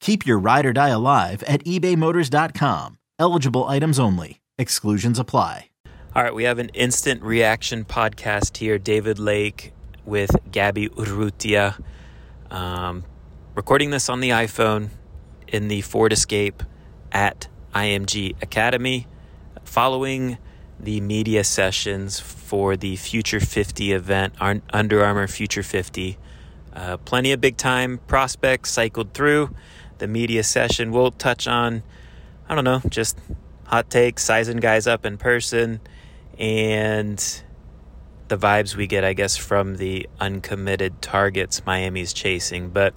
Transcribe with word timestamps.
Keep 0.00 0.26
your 0.26 0.38
ride 0.38 0.66
or 0.66 0.72
die 0.72 0.88
alive 0.88 1.42
at 1.44 1.64
ebaymotors.com. 1.64 2.98
Eligible 3.18 3.64
items 3.64 3.98
only. 3.98 4.40
Exclusions 4.58 5.18
apply. 5.18 5.70
All 6.14 6.22
right, 6.22 6.34
we 6.34 6.44
have 6.44 6.58
an 6.58 6.70
instant 6.70 7.22
reaction 7.22 7.84
podcast 7.84 8.56
here. 8.56 8.78
David 8.78 9.18
Lake 9.18 9.72
with 10.06 10.30
Gabby 10.50 10.88
Urrutia. 10.88 11.78
Um, 12.50 13.04
recording 13.54 13.90
this 13.90 14.08
on 14.08 14.20
the 14.20 14.30
iPhone 14.30 14.88
in 15.48 15.68
the 15.68 15.82
Ford 15.82 16.12
Escape 16.12 16.62
at 17.12 17.48
IMG 17.74 18.40
Academy. 18.42 19.06
Following 19.64 20.38
the 20.78 21.00
media 21.00 21.44
sessions 21.44 22.20
for 22.20 22.76
the 22.76 22.96
Future 22.96 23.40
50 23.40 23.92
event, 23.92 24.34
Under 24.40 25.04
Armour 25.04 25.26
Future 25.26 25.62
50. 25.62 26.16
Uh, 26.72 26.96
plenty 26.98 27.32
of 27.32 27.40
big 27.40 27.56
time 27.56 27.98
prospects 28.06 28.70
cycled 28.70 29.12
through 29.12 29.50
the 29.98 30.06
media 30.06 30.42
session. 30.42 30.90
We'll 30.90 31.12
touch 31.12 31.46
on, 31.46 31.82
I 32.48 32.54
don't 32.54 32.64
know, 32.64 32.80
just 32.88 33.18
hot 33.64 33.90
takes, 33.90 34.24
sizing 34.24 34.58
guys 34.58 34.86
up 34.86 35.04
in 35.04 35.18
person, 35.18 35.80
and 36.38 37.42
the 38.28 38.36
vibes 38.38 38.74
we 38.74 38.86
get, 38.86 39.04
I 39.04 39.12
guess, 39.12 39.36
from 39.36 39.76
the 39.76 40.08
uncommitted 40.20 41.00
targets 41.00 41.64
Miami's 41.64 42.12
chasing. 42.12 42.70
But 42.70 42.94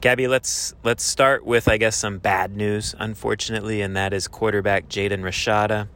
Gabby, 0.00 0.26
let's 0.26 0.74
let's 0.82 1.04
start 1.04 1.44
with 1.44 1.68
I 1.68 1.76
guess 1.76 1.96
some 1.96 2.18
bad 2.18 2.56
news, 2.56 2.94
unfortunately, 2.98 3.80
and 3.82 3.96
that 3.96 4.12
is 4.12 4.28
quarterback 4.28 4.88
Jaden 4.88 5.20
Rashada. 5.20 5.88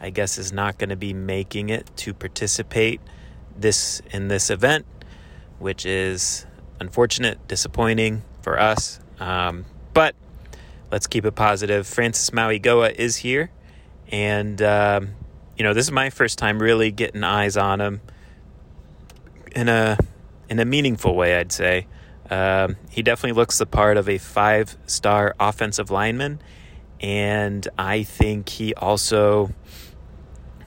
I 0.00 0.08
guess 0.08 0.38
is 0.38 0.50
not 0.50 0.78
going 0.78 0.88
to 0.88 0.96
be 0.96 1.12
making 1.12 1.68
it 1.68 1.90
to 1.96 2.14
participate 2.14 3.02
this 3.54 4.00
in 4.10 4.28
this 4.28 4.48
event, 4.48 4.86
which 5.58 5.84
is 5.84 6.46
unfortunate, 6.80 7.46
disappointing 7.46 8.22
for 8.40 8.58
us. 8.58 8.98
Um, 9.20 9.66
but 9.94 10.14
let's 10.90 11.06
keep 11.06 11.24
it 11.24 11.34
positive. 11.34 11.86
Francis 11.86 12.30
Mauigoa 12.30 12.92
is 12.94 13.16
here, 13.16 13.50
and 14.10 14.60
um, 14.62 15.10
you 15.56 15.62
know 15.62 15.74
this 15.74 15.86
is 15.86 15.92
my 15.92 16.10
first 16.10 16.38
time 16.38 16.60
really 16.60 16.90
getting 16.90 17.22
eyes 17.22 17.56
on 17.56 17.80
him 17.80 18.00
in 19.54 19.68
a 19.68 19.98
in 20.48 20.58
a 20.58 20.64
meaningful 20.64 21.14
way. 21.14 21.36
I'd 21.36 21.52
say 21.52 21.86
um, 22.30 22.76
he 22.90 23.02
definitely 23.02 23.38
looks 23.38 23.58
the 23.58 23.66
part 23.66 23.98
of 23.98 24.08
a 24.08 24.18
five 24.18 24.76
star 24.86 25.36
offensive 25.38 25.90
lineman, 25.90 26.40
and 27.00 27.68
I 27.78 28.02
think 28.02 28.48
he 28.48 28.74
also 28.74 29.50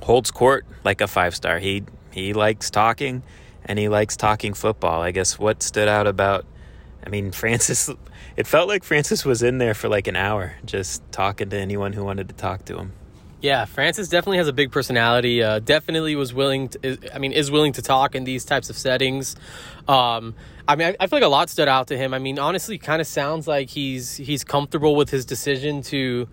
holds 0.04 0.30
court 0.32 0.66
like 0.84 1.02
a 1.02 1.08
five 1.08 1.36
star. 1.36 1.58
He 1.58 1.84
he 2.12 2.34
likes 2.34 2.70
talking, 2.70 3.24
and 3.66 3.80
he 3.80 3.90
likes 3.90 4.16
talking 4.16 4.54
football. 4.54 5.02
I 5.02 5.10
guess 5.10 5.40
what 5.40 5.64
stood 5.64 5.88
out 5.88 6.06
about 6.06 6.46
I 7.06 7.10
mean, 7.10 7.32
Francis, 7.34 7.90
it 8.36 8.48
felt 8.48 8.68
like 8.68 8.84
Francis 8.84 9.26
was 9.26 9.44
in 9.44 9.58
there 9.58 9.74
for 9.74 9.90
like 9.90 10.08
an 10.08 10.16
hour 10.16 10.56
just 10.66 11.04
talking 11.12 11.50
to 11.50 11.58
anyone 11.58 11.94
who 11.94 12.04
wanted 12.04 12.30
to 12.30 12.36
talk 12.36 12.66
to 12.66 12.78
him. 12.78 12.94
Yeah, 13.42 13.66
Francis 13.66 14.08
definitely 14.08 14.38
has 14.38 14.48
a 14.48 14.54
big 14.54 14.72
personality. 14.72 15.44
Uh, 15.44 15.60
definitely 15.60 16.16
was 16.16 16.34
willing 16.34 16.70
to, 16.70 16.98
I 17.14 17.20
mean, 17.20 17.34
is 17.34 17.52
willing 17.52 17.74
to 17.74 17.82
talk 17.82 18.16
in 18.16 18.24
these 18.24 18.46
types 18.46 18.70
of 18.70 18.78
settings. 18.78 19.36
Um, 19.86 20.34
I 20.66 20.78
mean, 20.78 20.88
I, 20.88 20.96
I, 21.02 21.08
feel 21.08 21.18
like 21.18 21.26
a 21.26 21.28
lot 21.28 21.50
stood 21.50 21.68
out 21.68 21.88
to 21.88 21.98
him. 21.98 22.14
I 22.14 22.20
mean, 22.20 22.40
honestly, 22.40 22.78
kind 22.78 23.02
of 23.02 23.08
sounds 23.08 23.46
like 23.46 23.70
he's 23.70 24.16
he's 24.16 24.46
comfortable 24.46 24.96
with 24.96 25.10
his 25.10 25.26
decision 25.26 25.82
to 25.84 26.30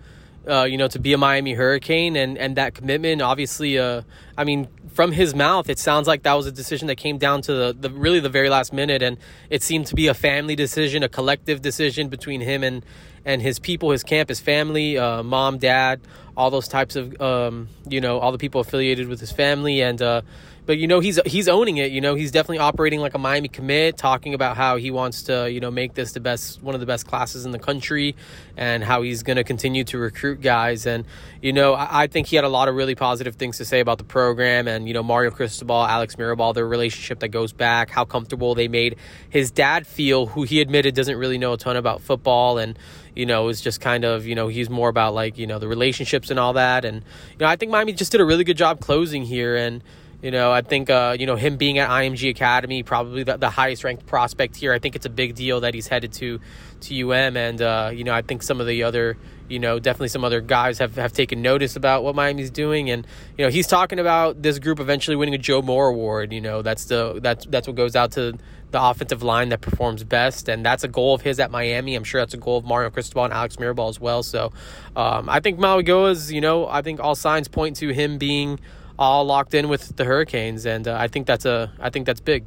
uh, 0.47 0.63
you 0.63 0.77
know, 0.77 0.87
to 0.87 0.99
be 0.99 1.13
a 1.13 1.17
Miami 1.17 1.53
Hurricane 1.53 2.15
and, 2.15 2.37
and 2.37 2.55
that 2.57 2.73
commitment. 2.73 3.21
Obviously, 3.21 3.77
uh, 3.77 4.01
I 4.37 4.43
mean, 4.43 4.67
from 4.93 5.11
his 5.11 5.35
mouth, 5.35 5.69
it 5.69 5.79
sounds 5.79 6.07
like 6.07 6.23
that 6.23 6.33
was 6.33 6.47
a 6.47 6.51
decision 6.51 6.87
that 6.87 6.95
came 6.95 7.17
down 7.17 7.41
to 7.43 7.53
the, 7.53 7.75
the 7.79 7.89
really 7.89 8.19
the 8.19 8.29
very 8.29 8.49
last 8.49 8.73
minute, 8.73 9.01
and 9.01 9.17
it 9.49 9.63
seemed 9.63 9.87
to 9.87 9.95
be 9.95 10.07
a 10.07 10.13
family 10.13 10.55
decision, 10.55 11.03
a 11.03 11.09
collective 11.09 11.61
decision 11.61 12.09
between 12.09 12.41
him 12.41 12.63
and 12.63 12.83
and 13.23 13.41
his 13.41 13.59
people, 13.59 13.91
his 13.91 14.03
camp, 14.03 14.29
his 14.29 14.39
family, 14.39 14.97
uh, 14.97 15.21
mom, 15.21 15.59
dad, 15.59 16.01
all 16.35 16.49
those 16.49 16.67
types 16.67 16.95
of, 16.95 17.21
um, 17.21 17.67
you 17.87 18.01
know, 18.01 18.17
all 18.17 18.31
the 18.31 18.37
people 18.39 18.61
affiliated 18.61 19.07
with 19.07 19.19
his 19.19 19.31
family, 19.31 19.81
and 19.81 20.01
uh, 20.01 20.21
but 20.65 20.77
you 20.77 20.87
know 20.87 20.99
he's 20.99 21.19
he's 21.25 21.47
owning 21.47 21.77
it. 21.77 21.91
You 21.91 22.01
know 22.01 22.15
he's 22.15 22.31
definitely 22.31 22.59
operating 22.59 22.99
like 22.99 23.13
a 23.13 23.17
Miami 23.17 23.47
commit, 23.47 23.97
talking 23.97 24.33
about 24.33 24.57
how 24.57 24.77
he 24.77 24.91
wants 24.91 25.23
to 25.23 25.51
you 25.51 25.59
know 25.59 25.71
make 25.71 25.93
this 25.93 26.11
the 26.11 26.19
best 26.19 26.61
one 26.61 26.75
of 26.75 26.81
the 26.81 26.87
best 26.87 27.07
classes 27.07 27.45
in 27.45 27.51
the 27.51 27.59
country, 27.59 28.15
and 28.55 28.83
how 28.83 29.01
he's 29.01 29.23
going 29.23 29.37
to 29.37 29.43
continue 29.43 29.83
to 29.85 29.97
recruit 29.97 30.41
guys. 30.41 30.85
And 30.85 31.05
you 31.41 31.53
know 31.53 31.73
I, 31.73 32.03
I, 32.03 32.07
think 32.07 32.27
he 32.27 32.35
had 32.35 32.45
a 32.45 32.49
lot 32.49 32.67
of 32.67 32.75
really 32.75 32.95
positive 32.95 33.35
things 33.35 33.57
to 33.57 33.65
say 33.65 33.79
about 33.79 33.97
the 33.97 34.03
program 34.03 34.67
and 34.67 34.87
you 34.87 34.93
know 34.93 35.03
Mario 35.03 35.31
Cristobal, 35.31 35.83
Alex 35.83 36.15
Mirabal, 36.15 36.53
their 36.53 36.67
relationship 36.67 37.19
that 37.19 37.29
goes 37.29 37.53
back, 37.53 37.89
how 37.89 38.05
comfortable 38.05 38.53
they 38.53 38.67
made 38.67 38.97
his 39.29 39.51
dad 39.51 39.87
feel, 39.87 40.27
who 40.27 40.43
he 40.43 40.61
admitted 40.61 40.95
doesn't 40.95 41.17
really 41.17 41.37
know 41.37 41.53
a 41.53 41.57
ton 41.57 41.75
about 41.75 42.01
football 42.01 42.57
and 42.57 42.77
you 43.13 43.25
know, 43.25 43.49
is 43.49 43.59
just 43.59 43.81
kind 43.81 44.05
of, 44.05 44.25
you 44.25 44.35
know, 44.35 44.47
he's 44.47 44.69
more 44.69 44.87
about 44.87 45.13
like, 45.13 45.37
you 45.37 45.45
know, 45.45 45.59
the 45.59 45.67
relationships 45.67 46.29
and 46.29 46.39
all 46.39 46.53
that. 46.53 46.85
And, 46.85 46.97
you 47.31 47.37
know, 47.41 47.47
I 47.47 47.57
think 47.57 47.69
Miami 47.69 47.91
just 47.91 48.13
did 48.13 48.21
a 48.21 48.25
really 48.25 48.45
good 48.45 48.55
job 48.55 48.79
closing 48.79 49.23
here. 49.23 49.57
And, 49.57 49.83
you 50.21 50.29
know, 50.29 50.51
I 50.51 50.61
think 50.61 50.89
uh, 50.89 51.15
you 51.19 51.25
know 51.25 51.35
him 51.35 51.57
being 51.57 51.79
at 51.79 51.89
IMG 51.89 52.29
Academy, 52.29 52.83
probably 52.83 53.23
the, 53.23 53.37
the, 53.37 53.49
highest 53.49 53.83
ranked 53.83 54.05
prospect 54.05 54.55
here. 54.55 54.71
I 54.71 54.79
think 54.79 54.95
it's 54.95 55.05
a 55.05 55.09
big 55.09 55.33
deal 55.33 55.61
that 55.61 55.73
he's 55.73 55.87
headed 55.87 56.13
to 56.13 56.39
to 56.81 57.11
UM, 57.11 57.35
and 57.35 57.61
uh, 57.61 57.91
you 57.93 58.03
know, 58.03 58.13
I 58.13 58.21
think 58.21 58.43
some 58.43 58.61
of 58.61 58.67
the 58.67 58.83
other, 58.83 59.17
you 59.49 59.57
know, 59.57 59.79
definitely 59.79 60.09
some 60.09 60.23
other 60.23 60.39
guys 60.39 60.77
have, 60.77 60.95
have 60.95 61.11
taken 61.11 61.41
notice 61.41 61.75
about 61.75 62.03
what 62.03 62.13
Miami's 62.13 62.51
doing, 62.51 62.91
and 62.91 63.07
you 63.35 63.45
know, 63.45 63.49
he's 63.49 63.65
talking 63.65 63.97
about 63.97 64.41
this 64.43 64.59
group 64.59 64.79
eventually 64.79 65.15
winning 65.15 65.33
a 65.33 65.39
Joe 65.39 65.63
Moore 65.63 65.87
Award. 65.87 66.31
You 66.33 66.41
know, 66.41 66.61
that's 66.61 66.85
the 66.85 67.19
that's 67.19 67.47
that's 67.47 67.67
what 67.67 67.75
goes 67.75 67.95
out 67.95 68.11
to 68.11 68.37
the 68.69 68.81
offensive 68.81 69.23
line 69.23 69.49
that 69.49 69.61
performs 69.61 70.03
best, 70.03 70.47
and 70.49 70.63
that's 70.63 70.83
a 70.83 70.87
goal 70.87 71.15
of 71.15 71.21
his 71.21 71.39
at 71.39 71.49
Miami. 71.49 71.95
I'm 71.95 72.03
sure 72.03 72.21
that's 72.21 72.35
a 72.35 72.37
goal 72.37 72.57
of 72.57 72.65
Mario 72.65 72.91
Cristobal 72.91 73.25
and 73.25 73.33
Alex 73.33 73.55
Mirabal 73.55 73.89
as 73.89 73.99
well. 73.99 74.21
So, 74.21 74.53
um, 74.95 75.29
I 75.29 75.39
think 75.39 75.59
Mauigoa 75.59 76.11
is, 76.11 76.31
you 76.31 76.41
know, 76.41 76.67
I 76.67 76.83
think 76.83 76.99
all 76.99 77.15
signs 77.15 77.47
point 77.47 77.77
to 77.77 77.89
him 77.89 78.19
being 78.19 78.59
all 78.97 79.25
locked 79.25 79.53
in 79.53 79.69
with 79.69 79.95
the 79.95 80.05
Hurricanes, 80.05 80.65
and 80.65 80.87
uh, 80.87 80.97
I 80.99 81.07
think 81.07 81.27
that's 81.27 81.45
a 81.45 81.71
I 81.79 81.89
think 81.89 82.05
that's 82.05 82.21
big. 82.21 82.45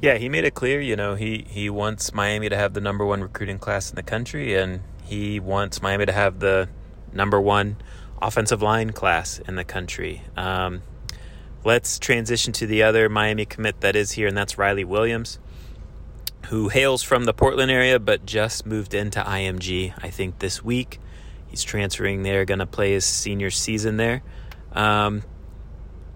Yeah, 0.00 0.18
he 0.18 0.28
made 0.28 0.44
it 0.44 0.54
clear. 0.54 0.80
You 0.80 0.96
know, 0.96 1.14
he 1.14 1.46
he 1.48 1.70
wants 1.70 2.12
Miami 2.12 2.48
to 2.48 2.56
have 2.56 2.74
the 2.74 2.80
number 2.80 3.04
one 3.04 3.22
recruiting 3.22 3.58
class 3.58 3.90
in 3.90 3.96
the 3.96 4.02
country, 4.02 4.54
and 4.54 4.82
he 5.04 5.40
wants 5.40 5.80
Miami 5.80 6.06
to 6.06 6.12
have 6.12 6.40
the 6.40 6.68
number 7.12 7.40
one 7.40 7.76
offensive 8.20 8.62
line 8.62 8.90
class 8.90 9.38
in 9.38 9.56
the 9.56 9.64
country. 9.64 10.22
Um, 10.36 10.82
let's 11.64 11.98
transition 11.98 12.52
to 12.54 12.66
the 12.66 12.82
other 12.82 13.08
Miami 13.08 13.44
commit 13.44 13.80
that 13.80 13.96
is 13.96 14.12
here, 14.12 14.28
and 14.28 14.36
that's 14.36 14.58
Riley 14.58 14.84
Williams, 14.84 15.38
who 16.46 16.68
hails 16.68 17.02
from 17.02 17.24
the 17.24 17.32
Portland 17.32 17.70
area 17.70 17.98
but 17.98 18.26
just 18.26 18.66
moved 18.66 18.94
into 18.94 19.20
IMG. 19.20 19.94
I 20.02 20.10
think 20.10 20.38
this 20.38 20.62
week 20.62 21.00
he's 21.46 21.62
transferring 21.62 22.22
there, 22.22 22.44
going 22.44 22.58
to 22.58 22.66
play 22.66 22.92
his 22.92 23.04
senior 23.04 23.50
season 23.50 23.96
there. 23.96 24.22
Um, 24.74 25.22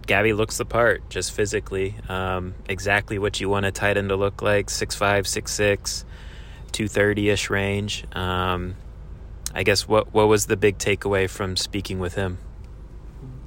Gabby 0.06 0.32
looks 0.32 0.56
the 0.56 0.64
part 0.64 1.08
just 1.10 1.32
physically. 1.32 1.94
Um, 2.08 2.54
exactly 2.68 3.18
what 3.18 3.40
you 3.40 3.48
want 3.48 3.66
a 3.66 3.70
tight 3.70 3.96
end 3.96 4.08
to 4.08 4.16
look 4.16 4.42
like 4.42 4.68
6'5, 4.68 5.24
6'6, 5.24 6.04
230 6.72 7.28
ish 7.28 7.50
range. 7.50 8.04
Um, 8.12 8.76
I 9.54 9.62
guess 9.62 9.86
what, 9.86 10.12
what 10.12 10.28
was 10.28 10.46
the 10.46 10.56
big 10.56 10.78
takeaway 10.78 11.28
from 11.28 11.56
speaking 11.56 11.98
with 11.98 12.14
him? 12.14 12.38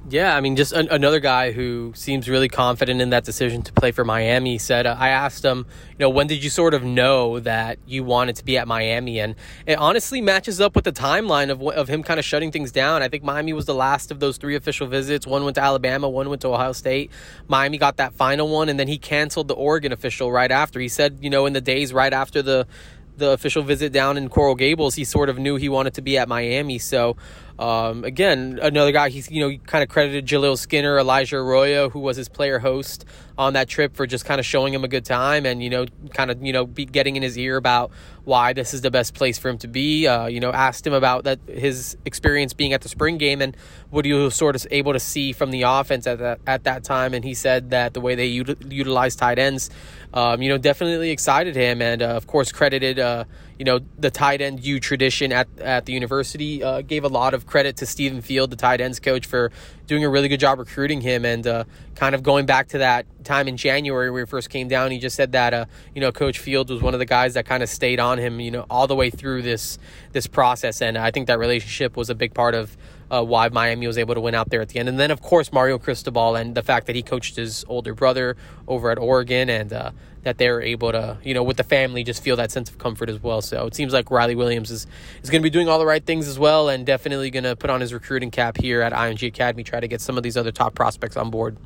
Yeah, 0.08 0.36
I 0.36 0.40
mean, 0.40 0.56
just 0.56 0.72
an, 0.72 0.88
another 0.90 1.20
guy 1.20 1.52
who 1.52 1.92
seems 1.94 2.28
really 2.28 2.48
confident 2.48 3.00
in 3.00 3.10
that 3.10 3.22
decision 3.24 3.62
to 3.62 3.72
play 3.72 3.92
for 3.92 4.04
Miami 4.04 4.58
said, 4.58 4.84
uh, 4.84 4.96
I 4.98 5.10
asked 5.10 5.44
him, 5.44 5.58
you 5.90 5.98
know, 6.00 6.10
when 6.10 6.26
did 6.26 6.42
you 6.42 6.50
sort 6.50 6.74
of 6.74 6.82
know 6.82 7.38
that 7.38 7.78
you 7.86 8.02
wanted 8.02 8.34
to 8.36 8.44
be 8.44 8.58
at 8.58 8.66
Miami? 8.66 9.20
And 9.20 9.36
it 9.64 9.78
honestly 9.78 10.20
matches 10.20 10.60
up 10.60 10.74
with 10.74 10.84
the 10.84 10.92
timeline 10.92 11.50
of, 11.50 11.62
of 11.62 11.86
him 11.86 12.02
kind 12.02 12.18
of 12.18 12.26
shutting 12.26 12.50
things 12.50 12.72
down. 12.72 13.00
I 13.00 13.08
think 13.08 13.22
Miami 13.22 13.52
was 13.52 13.66
the 13.66 13.74
last 13.74 14.10
of 14.10 14.18
those 14.18 14.38
three 14.38 14.56
official 14.56 14.88
visits. 14.88 15.24
One 15.24 15.44
went 15.44 15.54
to 15.54 15.62
Alabama, 15.62 16.08
one 16.08 16.28
went 16.28 16.42
to 16.42 16.48
Ohio 16.48 16.72
State. 16.72 17.12
Miami 17.46 17.78
got 17.78 17.98
that 17.98 18.12
final 18.12 18.48
one, 18.48 18.68
and 18.68 18.80
then 18.80 18.88
he 18.88 18.98
canceled 18.98 19.46
the 19.46 19.54
Oregon 19.54 19.92
official 19.92 20.32
right 20.32 20.50
after. 20.50 20.80
He 20.80 20.88
said, 20.88 21.18
you 21.22 21.30
know, 21.30 21.46
in 21.46 21.52
the 21.52 21.60
days 21.60 21.92
right 21.92 22.12
after 22.12 22.42
the 22.42 22.66
the 23.14 23.30
official 23.30 23.62
visit 23.62 23.92
down 23.92 24.16
in 24.16 24.28
Coral 24.30 24.54
Gables, 24.54 24.94
he 24.94 25.04
sort 25.04 25.28
of 25.28 25.38
knew 25.38 25.56
he 25.56 25.68
wanted 25.68 25.94
to 25.94 26.02
be 26.02 26.16
at 26.16 26.28
Miami. 26.28 26.78
So 26.78 27.16
um, 27.62 28.02
again, 28.02 28.58
another 28.60 28.90
guy 28.90 29.08
he's 29.08 29.30
you 29.30 29.40
know 29.40 29.56
kind 29.66 29.84
of 29.84 29.88
credited 29.88 30.26
Jaleel 30.26 30.58
Skinner, 30.58 30.98
Elijah 30.98 31.36
Arroyo, 31.36 31.90
who 31.90 32.00
was 32.00 32.16
his 32.16 32.28
player 32.28 32.58
host 32.58 33.04
on 33.38 33.52
that 33.52 33.68
trip 33.68 33.94
for 33.94 34.04
just 34.04 34.24
kind 34.24 34.40
of 34.40 34.44
showing 34.44 34.74
him 34.74 34.82
a 34.82 34.88
good 34.88 35.04
time 35.04 35.46
and 35.46 35.62
you 35.62 35.70
know 35.70 35.86
kind 36.12 36.32
of 36.32 36.44
you 36.44 36.52
know 36.52 36.66
be 36.66 36.84
getting 36.84 37.14
in 37.14 37.22
his 37.22 37.38
ear 37.38 37.56
about 37.56 37.92
why 38.24 38.52
this 38.52 38.74
is 38.74 38.80
the 38.80 38.90
best 38.90 39.14
place 39.14 39.38
for 39.38 39.48
him 39.48 39.58
to 39.58 39.68
be. 39.68 40.08
Uh, 40.08 40.26
you 40.26 40.40
know, 40.40 40.50
asked 40.50 40.84
him 40.84 40.92
about 40.92 41.22
that 41.22 41.38
his 41.46 41.96
experience 42.04 42.52
being 42.52 42.72
at 42.72 42.80
the 42.80 42.88
spring 42.88 43.16
game 43.16 43.40
and 43.40 43.56
what 43.90 44.04
he 44.04 44.12
was 44.12 44.34
sort 44.34 44.56
of 44.56 44.66
able 44.72 44.92
to 44.92 45.00
see 45.00 45.32
from 45.32 45.52
the 45.52 45.62
offense 45.62 46.08
at 46.08 46.18
that 46.18 46.40
at 46.48 46.64
that 46.64 46.82
time, 46.82 47.14
and 47.14 47.24
he 47.24 47.32
said 47.34 47.70
that 47.70 47.94
the 47.94 48.00
way 48.00 48.16
they 48.16 48.28
util- 48.28 48.72
utilize 48.72 49.14
tight 49.14 49.38
ends, 49.38 49.70
um, 50.14 50.42
you 50.42 50.48
know, 50.48 50.58
definitely 50.58 51.10
excited 51.10 51.54
him, 51.54 51.80
and 51.80 52.02
uh, 52.02 52.06
of 52.06 52.26
course 52.26 52.50
credited. 52.50 52.98
Uh, 52.98 53.22
you 53.58 53.64
know 53.64 53.80
the 53.98 54.10
tight 54.10 54.40
end 54.40 54.64
U 54.64 54.80
tradition 54.80 55.32
at 55.32 55.48
at 55.58 55.86
the 55.86 55.92
university. 55.92 56.62
Uh, 56.62 56.82
gave 56.82 57.04
a 57.04 57.08
lot 57.08 57.34
of 57.34 57.46
credit 57.46 57.76
to 57.78 57.86
Stephen 57.86 58.20
Field, 58.20 58.50
the 58.50 58.56
tight 58.56 58.80
ends 58.80 59.00
coach, 59.00 59.26
for 59.26 59.50
doing 59.86 60.04
a 60.04 60.08
really 60.08 60.28
good 60.28 60.40
job 60.40 60.58
recruiting 60.58 61.00
him 61.00 61.24
and 61.24 61.46
uh, 61.46 61.64
kind 61.94 62.14
of 62.14 62.22
going 62.22 62.46
back 62.46 62.68
to 62.68 62.78
that 62.78 63.06
time 63.24 63.48
in 63.48 63.56
January 63.56 64.10
where 64.10 64.24
he 64.24 64.26
first 64.26 64.50
came 64.50 64.68
down. 64.68 64.90
He 64.90 64.98
just 64.98 65.16
said 65.16 65.32
that 65.32 65.54
uh, 65.54 65.64
you 65.94 66.00
know 66.00 66.12
Coach 66.12 66.38
Field 66.38 66.70
was 66.70 66.82
one 66.82 66.94
of 66.94 67.00
the 67.00 67.06
guys 67.06 67.34
that 67.34 67.46
kind 67.46 67.62
of 67.62 67.68
stayed 67.68 68.00
on 68.00 68.18
him, 68.18 68.40
you 68.40 68.50
know, 68.50 68.66
all 68.70 68.86
the 68.86 68.96
way 68.96 69.10
through 69.10 69.42
this 69.42 69.78
this 70.12 70.26
process, 70.26 70.82
and 70.82 70.96
I 70.98 71.10
think 71.10 71.26
that 71.26 71.38
relationship 71.38 71.96
was 71.96 72.10
a 72.10 72.14
big 72.14 72.34
part 72.34 72.54
of 72.54 72.76
uh, 73.12 73.22
why 73.22 73.48
Miami 73.50 73.86
was 73.86 73.98
able 73.98 74.14
to 74.14 74.20
win 74.20 74.34
out 74.34 74.48
there 74.48 74.62
at 74.62 74.70
the 74.70 74.78
end. 74.78 74.88
And 74.88 74.98
then, 74.98 75.10
of 75.10 75.20
course, 75.20 75.52
Mario 75.52 75.78
Cristobal 75.78 76.34
and 76.34 76.54
the 76.54 76.62
fact 76.62 76.86
that 76.86 76.96
he 76.96 77.02
coached 77.02 77.36
his 77.36 77.64
older 77.68 77.94
brother 77.94 78.36
over 78.66 78.90
at 78.90 78.98
Oregon 78.98 79.50
and 79.50 79.72
uh, 79.72 79.90
that 80.22 80.38
they 80.38 80.50
were 80.50 80.62
able 80.62 80.92
to, 80.92 81.18
you 81.22 81.34
know, 81.34 81.42
with 81.42 81.58
the 81.58 81.64
family, 81.64 82.04
just 82.04 82.22
feel 82.22 82.36
that 82.36 82.50
sense 82.50 82.70
of 82.70 82.78
comfort 82.78 83.10
as 83.10 83.22
well. 83.22 83.42
So 83.42 83.66
it 83.66 83.74
seems 83.74 83.92
like 83.92 84.10
Riley 84.10 84.34
Williams 84.34 84.70
is, 84.70 84.86
is 85.22 85.28
going 85.28 85.42
to 85.42 85.44
be 85.44 85.50
doing 85.50 85.68
all 85.68 85.78
the 85.78 85.86
right 85.86 86.04
things 86.04 86.26
as 86.26 86.38
well 86.38 86.70
and 86.70 86.86
definitely 86.86 87.30
going 87.30 87.44
to 87.44 87.54
put 87.54 87.68
on 87.68 87.82
his 87.82 87.92
recruiting 87.92 88.30
cap 88.30 88.56
here 88.56 88.80
at 88.80 88.92
IMG 88.92 89.28
Academy, 89.28 89.62
try 89.62 89.80
to 89.80 89.88
get 89.88 90.00
some 90.00 90.16
of 90.16 90.22
these 90.22 90.38
other 90.38 90.52
top 90.52 90.74
prospects 90.74 91.16
on 91.16 91.30
board. 91.30 91.58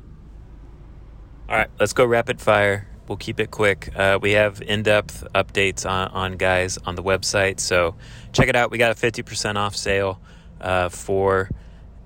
All 1.47 1.55
right, 1.55 1.69
let's 1.79 1.93
go 1.93 2.05
rapid 2.05 2.41
fire. 2.41 2.89
We'll 3.07 3.17
keep 3.17 3.39
it 3.39 3.51
quick. 3.51 3.89
Uh, 3.95 4.19
we 4.21 4.33
have 4.33 4.61
in 4.61 4.83
depth 4.83 5.25
updates 5.33 5.89
on, 5.89 6.09
on 6.09 6.35
guys 6.35 6.77
on 6.79 6.95
the 6.95 7.03
website. 7.03 7.61
So 7.61 7.95
check 8.33 8.49
it 8.49 8.55
out. 8.57 8.69
We 8.69 8.77
got 8.77 8.91
a 8.91 8.95
50% 8.95 9.55
off 9.55 9.77
sale 9.77 10.19
uh, 10.61 10.89
for 10.89 11.49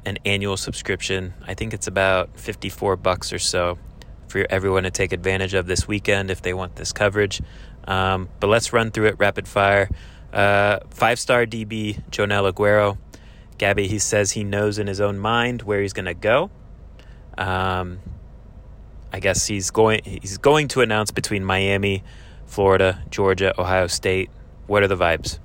an 0.06 0.18
annual 0.26 0.58
subscription. 0.58 1.34
I 1.46 1.54
think 1.54 1.74
it's 1.74 1.88
about 1.88 2.40
54 2.40 2.96
bucks 2.98 3.32
or 3.32 3.40
so 3.40 3.78
for 4.28 4.46
everyone 4.50 4.84
to 4.84 4.92
take 4.92 5.12
advantage 5.12 5.54
of 5.54 5.68
this 5.68 5.88
weekend 5.88 6.32
if 6.32 6.42
they 6.42 6.54
want 6.54 6.76
this 6.76 6.94
coverage. 6.94 7.42
Um, 7.86 8.30
but 8.40 8.48
let's 8.48 8.74
run 8.74 8.92
through 8.92 9.08
it 9.08 9.16
rapid 9.20 9.48
fire. 9.48 9.90
Uh, 10.32 10.80
Five 10.90 11.20
star 11.20 11.46
DB 11.46 12.02
Joenel 12.10 12.52
Aguero. 12.52 12.98
Gabby, 13.58 13.88
he 13.88 14.00
says 14.00 14.32
he 14.32 14.44
knows 14.44 14.80
in 14.80 14.88
his 14.88 15.00
own 15.00 15.20
mind 15.20 15.62
where 15.62 15.82
he's 15.82 15.94
going 15.94 16.06
to 16.06 16.16
go. 16.16 16.50
Um, 17.38 18.00
I 19.14 19.20
guess 19.20 19.46
he's 19.46 19.70
going. 19.70 20.02
He's 20.04 20.38
going 20.38 20.68
to 20.70 20.82
announce 20.82 21.12
between 21.12 21.44
Miami, 21.44 22.04
Florida, 22.46 23.04
Georgia, 23.10 23.54
Ohio 23.60 23.88
State. 23.88 24.30
What 24.68 24.84
are 24.84 24.88
the 24.88 24.96
vibes? 24.96 25.38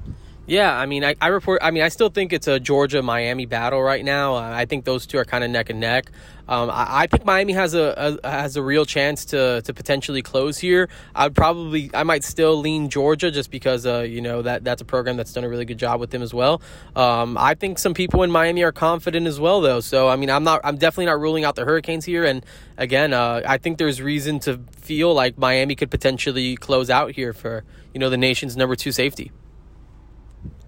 Yeah, 0.46 0.72
I 0.72 0.87
mean, 0.87 1.04
I, 1.04 1.16
I 1.20 1.28
report. 1.28 1.60
I 1.62 1.72
mean, 1.72 1.82
I 1.82 1.88
still 1.88 2.08
think 2.08 2.32
it's 2.32 2.46
a 2.46 2.60
Georgia 2.60 3.02
Miami 3.02 3.46
battle 3.46 3.82
right 3.82 4.04
now. 4.04 4.37
Uh, 4.37 4.43
I 4.43 4.64
think 4.64 4.84
those 4.84 5.04
two 5.04 5.19
are 5.19 5.25
kind 5.25 5.43
of 5.43 5.50
neck 5.50 5.70
and 5.70 5.81
neck. 5.81 6.12
Um, 6.48 6.70
I, 6.70 7.02
I, 7.02 7.06
think 7.08 7.25
Miami 7.25 7.52
has 7.54 7.75
a, 7.75 8.19
a, 8.22 8.31
has 8.31 8.56
a 8.56 8.62
real 8.62 8.84
chance 8.84 9.25
to 9.26 9.60
to 9.62 9.75
potentially 9.75 10.22
close 10.22 10.58
here. 10.58 10.88
I'd 11.16 11.34
probably 11.34 11.90
I 11.93 12.04
might 12.04 12.22
still 12.22 12.56
lean 12.60 12.88
Georgia 12.90 13.32
just 13.32 13.50
because 13.50 13.84
uh, 13.84 14.02
you 14.08 14.20
know 14.20 14.43
that 14.43 14.62
that's 14.62 14.81
a 14.81 14.84
program 14.84 15.16
that's 15.16 15.32
done 15.32 15.43
a 15.43 15.48
really 15.48 15.64
good 15.64 15.78
job 15.78 15.98
with 15.98 16.10
them 16.10 16.22
as 16.22 16.32
well. 16.32 16.62
Um, 16.94 17.37
I 17.37 17.54
think 17.54 17.81
some 17.81 17.94
people 17.94 18.22
in 18.22 18.31
Miami 18.31 18.62
are 18.62 18.70
confident 18.70 19.26
as 19.26 19.40
well 19.40 19.60
though. 19.60 19.81
So 19.81 20.08
I 20.08 20.14
mean, 20.14 20.31
I'm 20.31 20.44
not 20.44 20.60
I'm 20.62 20.76
definitely 20.76 21.06
not 21.06 21.19
ruling 21.19 21.44
out 21.44 21.56
the 21.56 21.64
Hurricanes 21.64 22.04
here. 22.04 22.25
And 22.25 22.46
again, 22.76 23.12
uh, 23.12 23.43
I 23.44 23.58
think 23.58 23.78
there's 23.78 24.00
reason 24.00 24.38
to 24.40 24.60
feel 24.76 25.12
like 25.12 25.37
Miami 25.37 25.75
could 25.75 25.90
potentially 25.90 26.54
close 26.54 26.88
out 26.88 27.10
here 27.10 27.32
for 27.32 27.64
you 27.93 27.98
know 27.98 28.10
the 28.10 28.16
nation's 28.16 28.56
number 28.56 28.76
two 28.76 28.93
safety. 28.93 29.32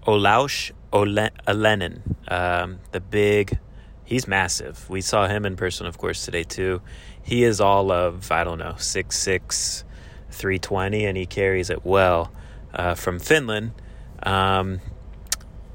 Olaus 0.05 0.71
Alinen, 0.91 2.01
um, 2.31 2.79
the 2.91 2.99
big, 2.99 3.59
he's 4.05 4.27
massive. 4.27 4.89
We 4.89 5.01
saw 5.01 5.27
him 5.27 5.45
in 5.45 5.55
person, 5.55 5.85
of 5.85 5.97
course, 5.97 6.25
today 6.25 6.43
too. 6.43 6.81
He 7.21 7.43
is 7.43 7.61
all 7.61 7.91
of, 7.91 8.31
I 8.31 8.43
don't 8.43 8.59
know, 8.59 8.73
6'6, 8.77 9.83
320, 10.31 11.05
and 11.05 11.17
he 11.17 11.25
carries 11.25 11.69
it 11.69 11.85
well 11.85 12.31
uh, 12.73 12.95
from 12.95 13.19
Finland. 13.19 13.73
Um, 14.23 14.79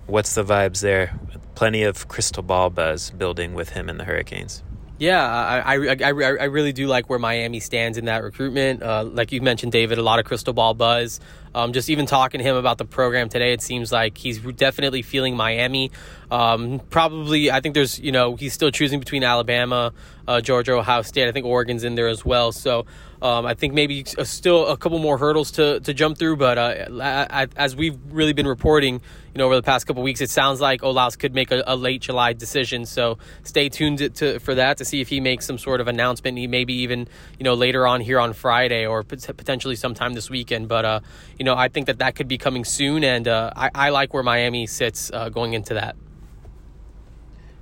what's 0.07 0.35
the 0.35 0.45
vibes 0.45 0.81
there? 0.81 1.19
Plenty 1.55 1.85
of 1.85 2.09
crystal 2.09 2.43
ball 2.43 2.71
buzz 2.71 3.11
building 3.11 3.55
with 3.55 3.71
him 3.71 3.89
and 3.89 4.01
the 4.01 4.05
Hurricanes. 4.05 4.63
Yeah, 5.05 5.23
I, 5.23 5.75
I, 5.75 5.97
I, 6.03 6.09
I, 6.09 6.45
really 6.45 6.73
do 6.73 6.87
like 6.87 7.11
where 7.11 7.19
Miami 7.19 7.61
stands 7.61 7.99
in 7.99 8.07
that 8.07 8.23
recruitment. 8.23 8.83
Uh, 8.83 9.05
like 9.05 9.33
you 9.33 9.43
mentioned, 9.43 9.71
David, 9.71 9.99
a 9.99 10.03
lot 10.03 10.19
of 10.19 10.25
crystal 10.25 10.55
ball 10.55 10.73
buzz. 10.73 11.21
Um, 11.55 11.75
just 11.75 11.91
even 11.91 12.07
talking 12.07 12.39
to 12.39 12.45
him 12.45 12.57
about 12.57 12.79
the 12.79 12.87
program 12.87 13.29
today, 13.29 13.53
it 13.53 13.61
seems 13.61 13.93
like 13.93 14.17
he's 14.17 14.39
definitely 14.39 15.03
feeling 15.03 15.37
Miami. 15.37 15.91
Um, 16.31 16.81
probably, 16.89 17.51
I 17.51 17.61
think 17.61 17.75
there's, 17.75 18.01
you 18.01 18.13
know, 18.13 18.37
he's 18.37 18.55
still 18.55 18.71
choosing 18.71 18.99
between 18.99 19.25
Alabama, 19.25 19.93
uh, 20.27 20.41
Georgia, 20.41 20.73
Ohio 20.73 21.03
State. 21.03 21.29
I 21.29 21.33
think 21.33 21.45
Oregon's 21.45 21.85
in 21.85 21.97
there 21.97 22.09
as 22.09 22.25
well. 22.25 22.51
So 22.51 22.87
um, 23.25 23.47
I 23.47 23.55
think 23.55 23.73
maybe 23.73 24.05
still 24.05 24.67
a 24.67 24.77
couple 24.77 24.99
more 24.99 25.17
hurdles 25.17 25.53
to, 25.53 25.81
to 25.81 25.95
jump 25.95 26.19
through. 26.19 26.37
But 26.37 26.59
uh, 26.59 27.47
as 27.57 27.75
we've 27.75 27.99
really 28.11 28.35
been 28.35 28.47
reporting, 28.47 28.97
you 28.97 29.39
know, 29.39 29.47
over 29.47 29.57
the 29.57 29.63
past 29.63 29.87
couple 29.87 30.03
weeks, 30.03 30.21
it 30.21 30.29
sounds 30.29 30.61
like 30.61 30.83
Olaus 30.83 31.19
could 31.19 31.35
make 31.35 31.51
a, 31.51 31.65
a, 31.67 31.75
late 31.75 32.03
July 32.03 32.35
decision. 32.35 32.85
So 32.85 33.17
stay 33.43 33.71
tuned 33.71 34.15
to, 34.17 34.39
for 34.41 34.57
that 34.57 34.77
to 34.77 34.85
see 34.85 35.01
if 35.01 35.09
he 35.09 35.21
makes 35.21 35.47
some 35.47 35.57
sort 35.57 35.81
of 35.81 35.89
announcement. 35.89 36.37
He 36.37 36.47
maybe 36.47 36.75
even, 36.75 37.09
you 37.39 37.45
know, 37.45 37.55
later 37.55 37.87
on 37.87 38.03
here 38.03 38.21
on 38.21 38.35
Friday 38.35 38.85
or 38.85 39.03
potentially 39.03 39.77
sometime 39.77 40.13
this 40.13 40.29
weekend. 40.29 40.69
But, 40.69 40.85
uh, 40.85 41.01
you 41.39 41.47
know, 41.47 41.55
I 41.55 41.69
think 41.69 41.87
that 41.87 42.01
that 42.01 42.17
could 42.17 42.29
be 42.29 42.37
coming 42.37 42.67
soon. 42.67 43.03
And 43.05 43.27
uh, 43.27 43.53
I, 43.57 43.71
I, 43.75 43.89
like 43.89 44.13
where 44.13 44.23
Miami 44.23 44.67
sits 44.67 45.11
uh, 45.11 45.31
going 45.31 45.55
into 45.55 45.73
that. 45.75 45.97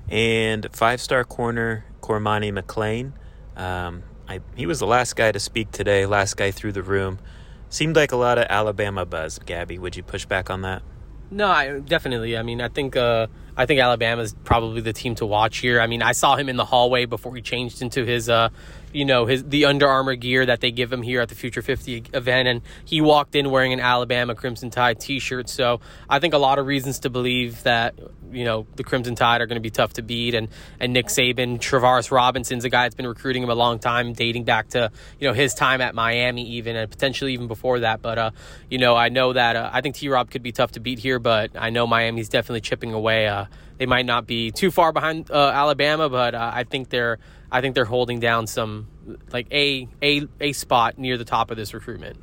And 0.09 0.67
five 0.73 1.01
star 1.01 1.23
corner, 1.23 1.85
Cormani 2.01 2.53
McClain. 2.53 3.13
Um, 3.57 4.03
I, 4.33 4.41
he 4.57 4.65
was 4.65 4.79
the 4.79 4.87
last 4.87 5.15
guy 5.15 5.31
to 5.31 5.39
speak 5.39 5.73
today, 5.73 6.07
last 6.07 6.39
guy 6.39 6.51
through 6.53 6.73
the 6.73 6.83
room. 6.83 7.19
Seemed 7.69 7.97
like 7.97 8.13
a 8.13 8.17
lot 8.17 8.39
of 8.39 8.47
Alabama 8.49 9.05
buzz, 9.05 9.39
Gabby. 9.39 9.79
Would 9.79 9.95
you 9.95 10.03
push 10.03 10.25
back 10.25 10.49
on 10.49 10.63
that? 10.63 10.83
No, 11.31 11.49
I, 11.49 11.81
definitely. 11.81 12.37
I 12.37 12.43
mean, 12.43 12.61
I 12.63 12.69
think 12.69 12.97
uh, 12.97 13.27
I 13.57 13.67
think 13.67 13.81
Alabama's 13.81 14.35
probably 14.45 14.81
the 14.81 14.93
team 14.95 15.15
to 15.17 15.27
watch 15.27 15.59
here. 15.59 15.81
I 15.81 15.87
mean, 15.87 16.03
I 16.03 16.13
saw 16.13 16.37
him 16.37 16.49
in 16.49 16.57
the 16.57 16.65
hallway 16.65 17.05
before 17.05 17.35
he 17.35 17.43
changed 17.43 17.83
into 17.83 18.05
his 18.05 18.31
uh, 18.31 18.49
you 18.93 19.05
know 19.05 19.27
his 19.27 19.45
the 19.45 19.65
Under 19.65 19.89
Armour 19.89 20.15
gear 20.15 20.47
that 20.47 20.61
they 20.61 20.71
give 20.71 20.93
him 20.93 21.03
here 21.03 21.21
at 21.21 21.29
the 21.29 21.35
Future 21.35 21.63
50 21.63 22.05
event, 22.13 22.49
and 22.49 22.63
he 22.85 23.01
walked 23.01 23.35
in 23.35 23.51
wearing 23.51 23.73
an 23.73 23.81
Alabama 23.81 24.35
Crimson 24.35 24.71
Tide 24.71 25.01
T-shirt. 25.01 25.49
So 25.49 25.81
I 26.09 26.19
think 26.19 26.35
a 26.35 26.39
lot 26.39 26.59
of 26.59 26.67
reasons 26.67 27.01
to 27.01 27.11
believe 27.11 27.63
that 27.63 27.95
you 28.31 28.45
know 28.45 28.67
the 28.77 28.85
Crimson 28.85 29.15
Tide 29.15 29.41
are 29.41 29.47
going 29.47 29.57
to 29.57 29.63
be 29.63 29.71
tough 29.71 29.95
to 29.95 30.03
beat, 30.03 30.35
and 30.35 30.49
and 30.81 30.93
Nick 30.93 31.07
Saban, 31.07 31.59
Travaris 31.59 32.11
Robinson's 32.11 32.65
a 32.65 32.69
guy 32.69 32.85
that's 32.85 32.95
been 32.95 33.07
recruiting 33.07 33.43
him 33.43 33.51
a 33.51 33.55
long 33.55 33.79
time, 33.79 34.13
dating 34.13 34.45
back 34.45 34.69
to 34.71 34.91
you 35.19 35.29
know 35.29 35.35
his 35.35 35.55
time 35.55 35.81
at 35.81 35.95
Miami, 35.95 36.47
even 36.51 36.77
and 36.77 36.91
potentially 36.91 37.33
even 37.33 37.49
before 37.49 37.81
that. 37.81 38.03
But 38.03 38.19
uh, 38.19 38.31
you 38.71 38.79
know 38.79 38.95
I 38.95 39.09
know 39.09 39.33
that 39.33 39.57
uh, 39.57 39.71
I 39.73 39.81
think 39.81 39.97
T. 39.97 40.09
Rob 40.09 40.31
could 40.31 40.43
be 40.43 40.53
tough 40.53 40.73
to 40.73 40.81
beat 40.81 40.99
here, 40.99 41.19
but 41.19 41.53
I 41.55 41.71
know 41.71 41.87
Miami's 41.87 42.29
definitely 42.29 42.61
chipping 42.61 42.93
away. 42.93 43.27
Uh, 43.27 43.47
they 43.79 43.87
might 43.87 44.07
not 44.07 44.27
be 44.27 44.51
too 44.51 44.71
far 44.71 44.93
behind 44.93 45.31
uh, 45.31 45.49
Alabama, 45.49 46.09
but 46.09 46.35
uh, 46.35 46.51
I 46.55 46.65
think 46.65 46.89
they're 46.89 47.19
I 47.53 47.61
think 47.61 47.75
they're 47.75 47.85
holding 47.85 48.19
down 48.19 48.47
some 48.47 48.89
like 49.31 49.47
a 49.53 49.87
a 50.03 50.27
a 50.41 50.53
spot 50.53 50.99
near 50.99 51.19
the 51.19 51.25
top 51.27 51.51
of 51.51 51.57
this 51.59 51.75
recruitment. 51.75 52.17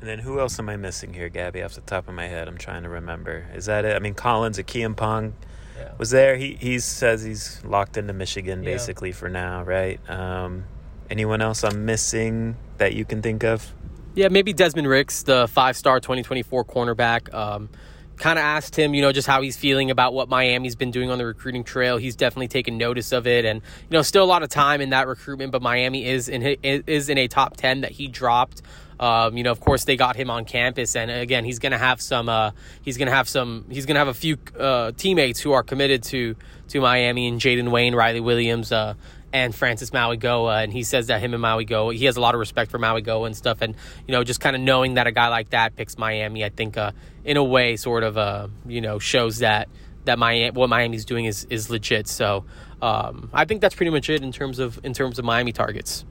And 0.00 0.08
then 0.10 0.18
who 0.18 0.40
else 0.40 0.58
am 0.58 0.68
I 0.68 0.76
missing 0.76 1.14
here, 1.14 1.28
Gabby? 1.30 1.62
Off 1.62 1.74
the 1.74 1.80
top 1.80 2.08
of 2.08 2.14
my 2.14 2.26
head, 2.26 2.48
I'm 2.48 2.58
trying 2.58 2.82
to 2.82 2.88
remember. 2.90 3.46
Is 3.54 3.66
that 3.66 3.84
it? 3.86 3.96
I 3.96 4.00
mean, 4.00 4.12
Collins, 4.14 4.58
Acheampong, 4.58 5.32
Yeah. 5.78 5.92
was 5.98 6.10
there. 6.10 6.36
He 6.36 6.56
he 6.60 6.78
says 6.80 7.22
he's 7.22 7.62
locked 7.64 7.96
into 7.96 8.12
Michigan 8.12 8.62
Yeah. 8.64 8.72
basically 8.72 9.12
for 9.12 9.28
now, 9.30 9.62
right? 9.62 9.98
Um, 10.10 10.64
anyone 11.08 11.40
else 11.40 11.62
I'm 11.62 11.84
missing 11.84 12.56
that 12.78 12.92
you 12.94 13.04
can 13.04 13.22
think 13.22 13.44
of? 13.44 13.72
Yeah, 14.16 14.28
maybe 14.28 14.52
Desmond 14.52 14.88
Ricks, 14.88 15.22
the 15.22 15.46
five 15.48 15.76
star 15.76 16.00
2024 16.00 16.64
cornerback. 16.64 17.32
Um, 17.32 17.68
kind 18.16 18.38
of 18.38 18.44
asked 18.44 18.76
him, 18.76 18.94
you 18.94 19.02
know, 19.02 19.12
just 19.12 19.26
how 19.26 19.42
he's 19.42 19.56
feeling 19.56 19.90
about 19.90 20.14
what 20.14 20.28
Miami's 20.28 20.76
been 20.76 20.90
doing 20.90 21.10
on 21.10 21.18
the 21.18 21.26
recruiting 21.26 21.64
trail. 21.64 21.96
He's 21.96 22.16
definitely 22.16 22.48
taken 22.48 22.78
notice 22.78 23.12
of 23.12 23.26
it, 23.26 23.44
and 23.44 23.60
you 23.60 23.94
know, 23.96 24.02
still 24.02 24.24
a 24.24 24.26
lot 24.26 24.42
of 24.42 24.48
time 24.48 24.80
in 24.80 24.90
that 24.90 25.06
recruitment. 25.06 25.52
But 25.52 25.62
Miami 25.62 26.06
is 26.06 26.28
in 26.28 26.42
is 26.42 27.08
in 27.08 27.18
a 27.18 27.28
top 27.28 27.56
ten 27.56 27.82
that 27.82 27.92
he 27.92 28.08
dropped. 28.08 28.62
Um, 29.00 29.36
you 29.36 29.42
know, 29.42 29.50
of 29.50 29.60
course, 29.60 29.84
they 29.84 29.96
got 29.96 30.16
him 30.16 30.30
on 30.30 30.44
campus, 30.44 30.94
and 30.94 31.10
again, 31.10 31.44
he's 31.44 31.58
gonna 31.58 31.78
have 31.78 32.00
some. 32.00 32.28
Uh, 32.28 32.52
he's 32.82 32.96
gonna 32.96 33.10
have 33.10 33.28
some. 33.28 33.64
He's 33.68 33.86
gonna 33.86 33.98
have 33.98 34.08
a 34.08 34.14
few 34.14 34.38
uh, 34.58 34.92
teammates 34.96 35.40
who 35.40 35.52
are 35.52 35.62
committed 35.62 36.02
to 36.04 36.36
to 36.68 36.80
Miami, 36.80 37.28
and 37.28 37.40
Jaden 37.40 37.70
Wayne, 37.70 37.94
Riley 37.94 38.20
Williams, 38.20 38.72
uh, 38.72 38.94
and 39.34 39.52
Francis 39.54 39.90
Mauigoa. 39.90 40.62
And 40.62 40.72
he 40.72 40.84
says 40.84 41.08
that 41.08 41.20
him 41.20 41.34
and 41.34 41.42
Mauigoa, 41.42 41.94
he 41.94 42.06
has 42.06 42.16
a 42.16 42.20
lot 42.20 42.34
of 42.34 42.38
respect 42.38 42.70
for 42.70 42.78
Mauigoa 42.78 43.26
and 43.26 43.36
stuff. 43.36 43.60
And, 43.60 43.74
you 44.06 44.12
know, 44.12 44.22
just 44.22 44.40
kind 44.40 44.54
of 44.54 44.62
knowing 44.62 44.94
that 44.94 45.08
a 45.08 45.12
guy 45.12 45.26
like 45.28 45.50
that 45.50 45.74
picks 45.74 45.98
Miami, 45.98 46.44
I 46.44 46.48
think, 46.48 46.78
uh, 46.78 46.92
in 47.24 47.36
a 47.36 47.44
way, 47.44 47.76
sort 47.76 48.04
of, 48.04 48.16
uh, 48.16 48.46
you 48.64 48.80
know, 48.80 48.98
shows 48.98 49.40
that 49.40 49.68
that 50.04 50.18
Miami, 50.18 50.50
what 50.50 50.70
Miami's 50.70 51.04
doing 51.04 51.24
is, 51.24 51.46
is 51.50 51.68
legit. 51.68 52.06
So 52.06 52.44
um, 52.80 53.28
I 53.32 53.44
think 53.44 53.60
that's 53.60 53.74
pretty 53.74 53.90
much 53.90 54.08
it 54.08 54.22
in 54.22 54.30
terms 54.32 54.58
of 54.58 54.78
in 54.84 54.94
terms 54.94 55.18
of 55.18 55.24
Miami 55.24 55.52
targets. 55.52 56.04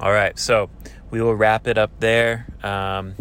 All 0.00 0.12
right, 0.12 0.38
so 0.38 0.68
we 1.10 1.22
will 1.22 1.34
wrap 1.34 1.66
it 1.66 1.78
up 1.78 2.00
there. 2.00 2.46
Um, 2.62 3.14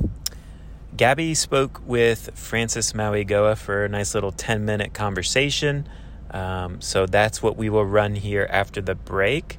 Gabby 0.96 1.34
spoke 1.36 1.82
with 1.86 2.32
Francis 2.34 2.94
Mauigoa 2.94 3.58
for 3.58 3.86
a 3.86 3.90
nice 3.90 4.16
little 4.16 4.32
10 4.32 4.66
minute 4.66 4.94
conversation. 4.94 5.88
Um, 6.36 6.82
so 6.82 7.06
that's 7.06 7.42
what 7.42 7.56
we 7.56 7.70
will 7.70 7.86
run 7.86 8.14
here 8.16 8.46
after 8.50 8.82
the 8.82 8.94
break. 8.94 9.58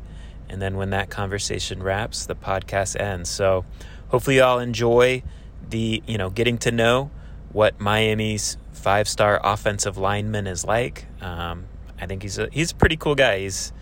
And 0.50 0.60
then 0.60 0.76
when 0.76 0.90
that 0.90 1.08
conversation 1.08 1.82
wraps, 1.82 2.26
the 2.26 2.36
podcast 2.36 3.00
ends. 3.00 3.30
So 3.30 3.64
hopefully 4.08 4.36
y'all 4.36 4.58
enjoy 4.58 5.22
the, 5.70 6.02
you 6.06 6.18
know, 6.18 6.28
getting 6.28 6.58
to 6.58 6.70
know 6.70 7.10
what 7.50 7.80
Miami's 7.80 8.58
five 8.74 9.08
star 9.08 9.40
offensive 9.42 9.96
lineman 9.96 10.46
is 10.46 10.66
like. 10.66 11.06
Um, 11.22 11.64
I 11.98 12.04
think 12.04 12.22
he's 12.22 12.36
a, 12.36 12.50
he's 12.52 12.72
a 12.72 12.74
pretty 12.74 12.98
cool 12.98 13.14
guy. 13.14 13.38
He's, 13.38 13.72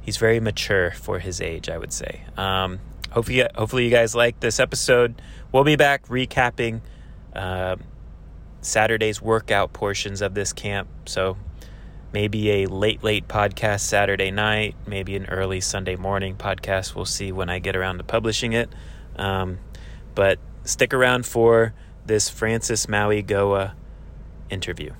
he's 0.00 0.16
very 0.16 0.38
mature 0.38 0.92
for 0.92 1.18
his 1.18 1.40
age, 1.40 1.68
I 1.68 1.76
would 1.76 1.92
say. 1.92 2.22
Um, 2.36 2.78
hopefully, 3.10 3.44
hopefully 3.56 3.84
you 3.84 3.90
guys 3.90 4.14
like 4.14 4.38
this 4.38 4.60
episode. 4.60 5.20
We'll 5.50 5.64
be 5.64 5.74
back 5.74 6.06
recapping 6.06 6.82
uh, 7.34 7.76
Saturday's 8.60 9.20
workout 9.20 9.72
portions 9.72 10.22
of 10.22 10.34
this 10.34 10.52
camp. 10.52 10.88
So 11.04 11.36
maybe 12.12 12.50
a 12.50 12.66
late, 12.66 13.02
late 13.02 13.28
podcast 13.28 13.80
Saturday 13.80 14.30
night, 14.30 14.74
maybe 14.86 15.16
an 15.16 15.26
early 15.26 15.60
Sunday 15.60 15.96
morning 15.96 16.36
podcast. 16.36 16.94
We'll 16.94 17.04
see 17.04 17.32
when 17.32 17.50
I 17.50 17.58
get 17.58 17.76
around 17.76 17.98
to 17.98 18.04
publishing 18.04 18.52
it. 18.52 18.70
Um, 19.16 19.58
but 20.14 20.38
stick 20.64 20.94
around 20.94 21.26
for 21.26 21.74
this 22.06 22.28
Francis 22.28 22.86
Mauigoa 22.86 23.72
interview. 24.50 24.92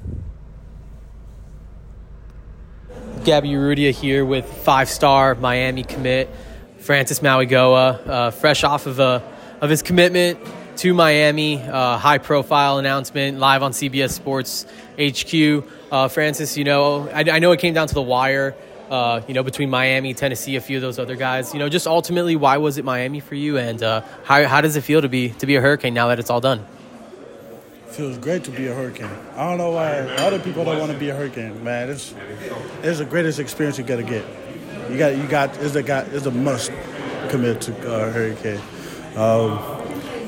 Gabby 3.24 3.50
Urrutia 3.50 3.92
here 3.92 4.24
with 4.24 4.46
five 4.46 4.88
star 4.88 5.34
Miami 5.34 5.84
commit 5.84 6.30
Francis 6.78 7.20
Mauigoa, 7.20 8.06
uh, 8.06 8.30
fresh 8.30 8.64
off 8.64 8.86
of 8.86 9.00
a 9.00 9.22
of 9.60 9.70
his 9.70 9.82
commitment 9.82 10.38
to 10.76 10.94
Miami, 10.94 11.60
uh, 11.60 11.98
high 11.98 12.18
profile 12.18 12.78
announcement 12.78 13.38
live 13.38 13.62
on 13.62 13.72
CBS 13.72 14.10
Sports 14.10 14.64
HQ. 14.96 15.64
Uh, 15.90 16.08
Francis, 16.08 16.56
you 16.56 16.64
know, 16.64 17.08
I, 17.08 17.20
I 17.30 17.38
know 17.38 17.52
it 17.52 17.60
came 17.60 17.74
down 17.74 17.88
to 17.88 17.94
the 17.94 18.02
wire. 18.02 18.54
Uh, 18.90 19.20
you 19.28 19.34
know, 19.34 19.42
between 19.42 19.68
Miami, 19.68 20.14
Tennessee, 20.14 20.56
a 20.56 20.62
few 20.62 20.78
of 20.78 20.82
those 20.82 20.98
other 20.98 21.14
guys. 21.14 21.52
You 21.52 21.58
know, 21.58 21.68
just 21.68 21.86
ultimately, 21.86 22.36
why 22.36 22.56
was 22.56 22.78
it 22.78 22.86
Miami 22.86 23.20
for 23.20 23.34
you, 23.34 23.58
and 23.58 23.82
uh, 23.82 24.00
how 24.24 24.46
how 24.46 24.62
does 24.62 24.76
it 24.76 24.80
feel 24.80 25.02
to 25.02 25.10
be 25.10 25.28
to 25.30 25.46
be 25.46 25.56
a 25.56 25.60
Hurricane 25.60 25.92
now 25.92 26.08
that 26.08 26.18
it's 26.18 26.30
all 26.30 26.40
done? 26.40 26.64
feels 27.98 28.16
great 28.18 28.44
to 28.44 28.52
be 28.52 28.68
a 28.68 28.72
hurricane. 28.72 29.10
I 29.34 29.48
don't 29.48 29.58
know 29.58 29.72
why 29.72 29.98
other 29.98 30.38
people 30.38 30.64
don't 30.64 30.78
want 30.78 30.92
to 30.92 30.98
be 30.98 31.08
a 31.08 31.16
hurricane, 31.16 31.64
man. 31.64 31.90
It's 31.90 32.14
it's 32.80 32.98
the 32.98 33.04
greatest 33.04 33.40
experience 33.40 33.76
you 33.76 33.82
gotta 33.82 34.04
get. 34.04 34.24
You 34.88 34.96
got 34.96 35.16
you 35.16 35.26
got 35.26 35.56
is 35.56 35.74
a 35.74 35.82
got 35.82 36.06
is 36.08 36.24
a 36.24 36.30
must 36.30 36.70
commit 37.28 37.60
to 37.62 37.72
hurricane. 37.72 38.60
Um, 39.16 39.58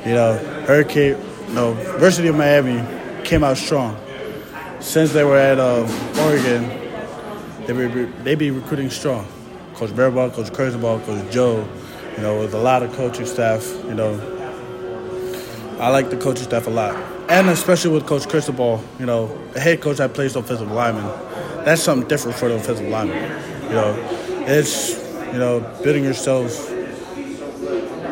you 0.05 0.15
know, 0.15 0.37
hurricane. 0.67 1.17
No, 1.51 1.79
University 1.79 2.27
of 2.27 2.35
Miami 2.35 2.83
came 3.23 3.45
out 3.45 3.57
strong. 3.57 3.97
Since 4.81 5.13
they 5.13 5.25
were 5.25 5.37
at 5.37 5.59
uh, 5.59 5.87
Oregon, 6.21 6.69
they 7.67 7.73
be 7.73 8.05
they 8.23 8.35
be 8.35 8.51
recruiting 8.51 8.91
strong. 8.91 9.27
Coach 9.75 9.91
Mirabal, 9.91 10.33
Coach 10.33 10.53
Cristobal, 10.53 11.01
Coach 11.01 11.31
Joe. 11.33 11.69
You 12.17 12.23
know, 12.23 12.41
with 12.41 12.55
a 12.55 12.59
lot 12.59 12.83
of 12.83 12.93
coaching 12.95 13.27
staff. 13.27 13.67
You 13.85 13.95
know, 13.95 14.15
I 15.79 15.89
like 15.89 16.11
the 16.11 16.17
coaching 16.17 16.45
staff 16.45 16.67
a 16.67 16.71
lot, 16.71 16.95
and 17.31 17.49
especially 17.49 17.93
with 17.93 18.07
Coach 18.07 18.29
Cristobal, 18.29 18.83
you 18.99 19.07
know, 19.07 19.27
the 19.53 19.61
head 19.61 19.81
coach 19.81 19.99
that 19.99 20.13
plays 20.13 20.35
offensive 20.37 20.71
lineman. 20.71 21.07
That's 21.65 21.83
something 21.83 22.09
different 22.09 22.37
for 22.37 22.49
the 22.49 22.57
offensive 22.57 22.89
lineman. 22.89 23.23
You 23.65 23.71
know, 23.71 24.45
it's 24.47 24.99
you 25.33 25.39
know 25.39 25.61
building 25.83 26.05
yourself. 26.05 26.69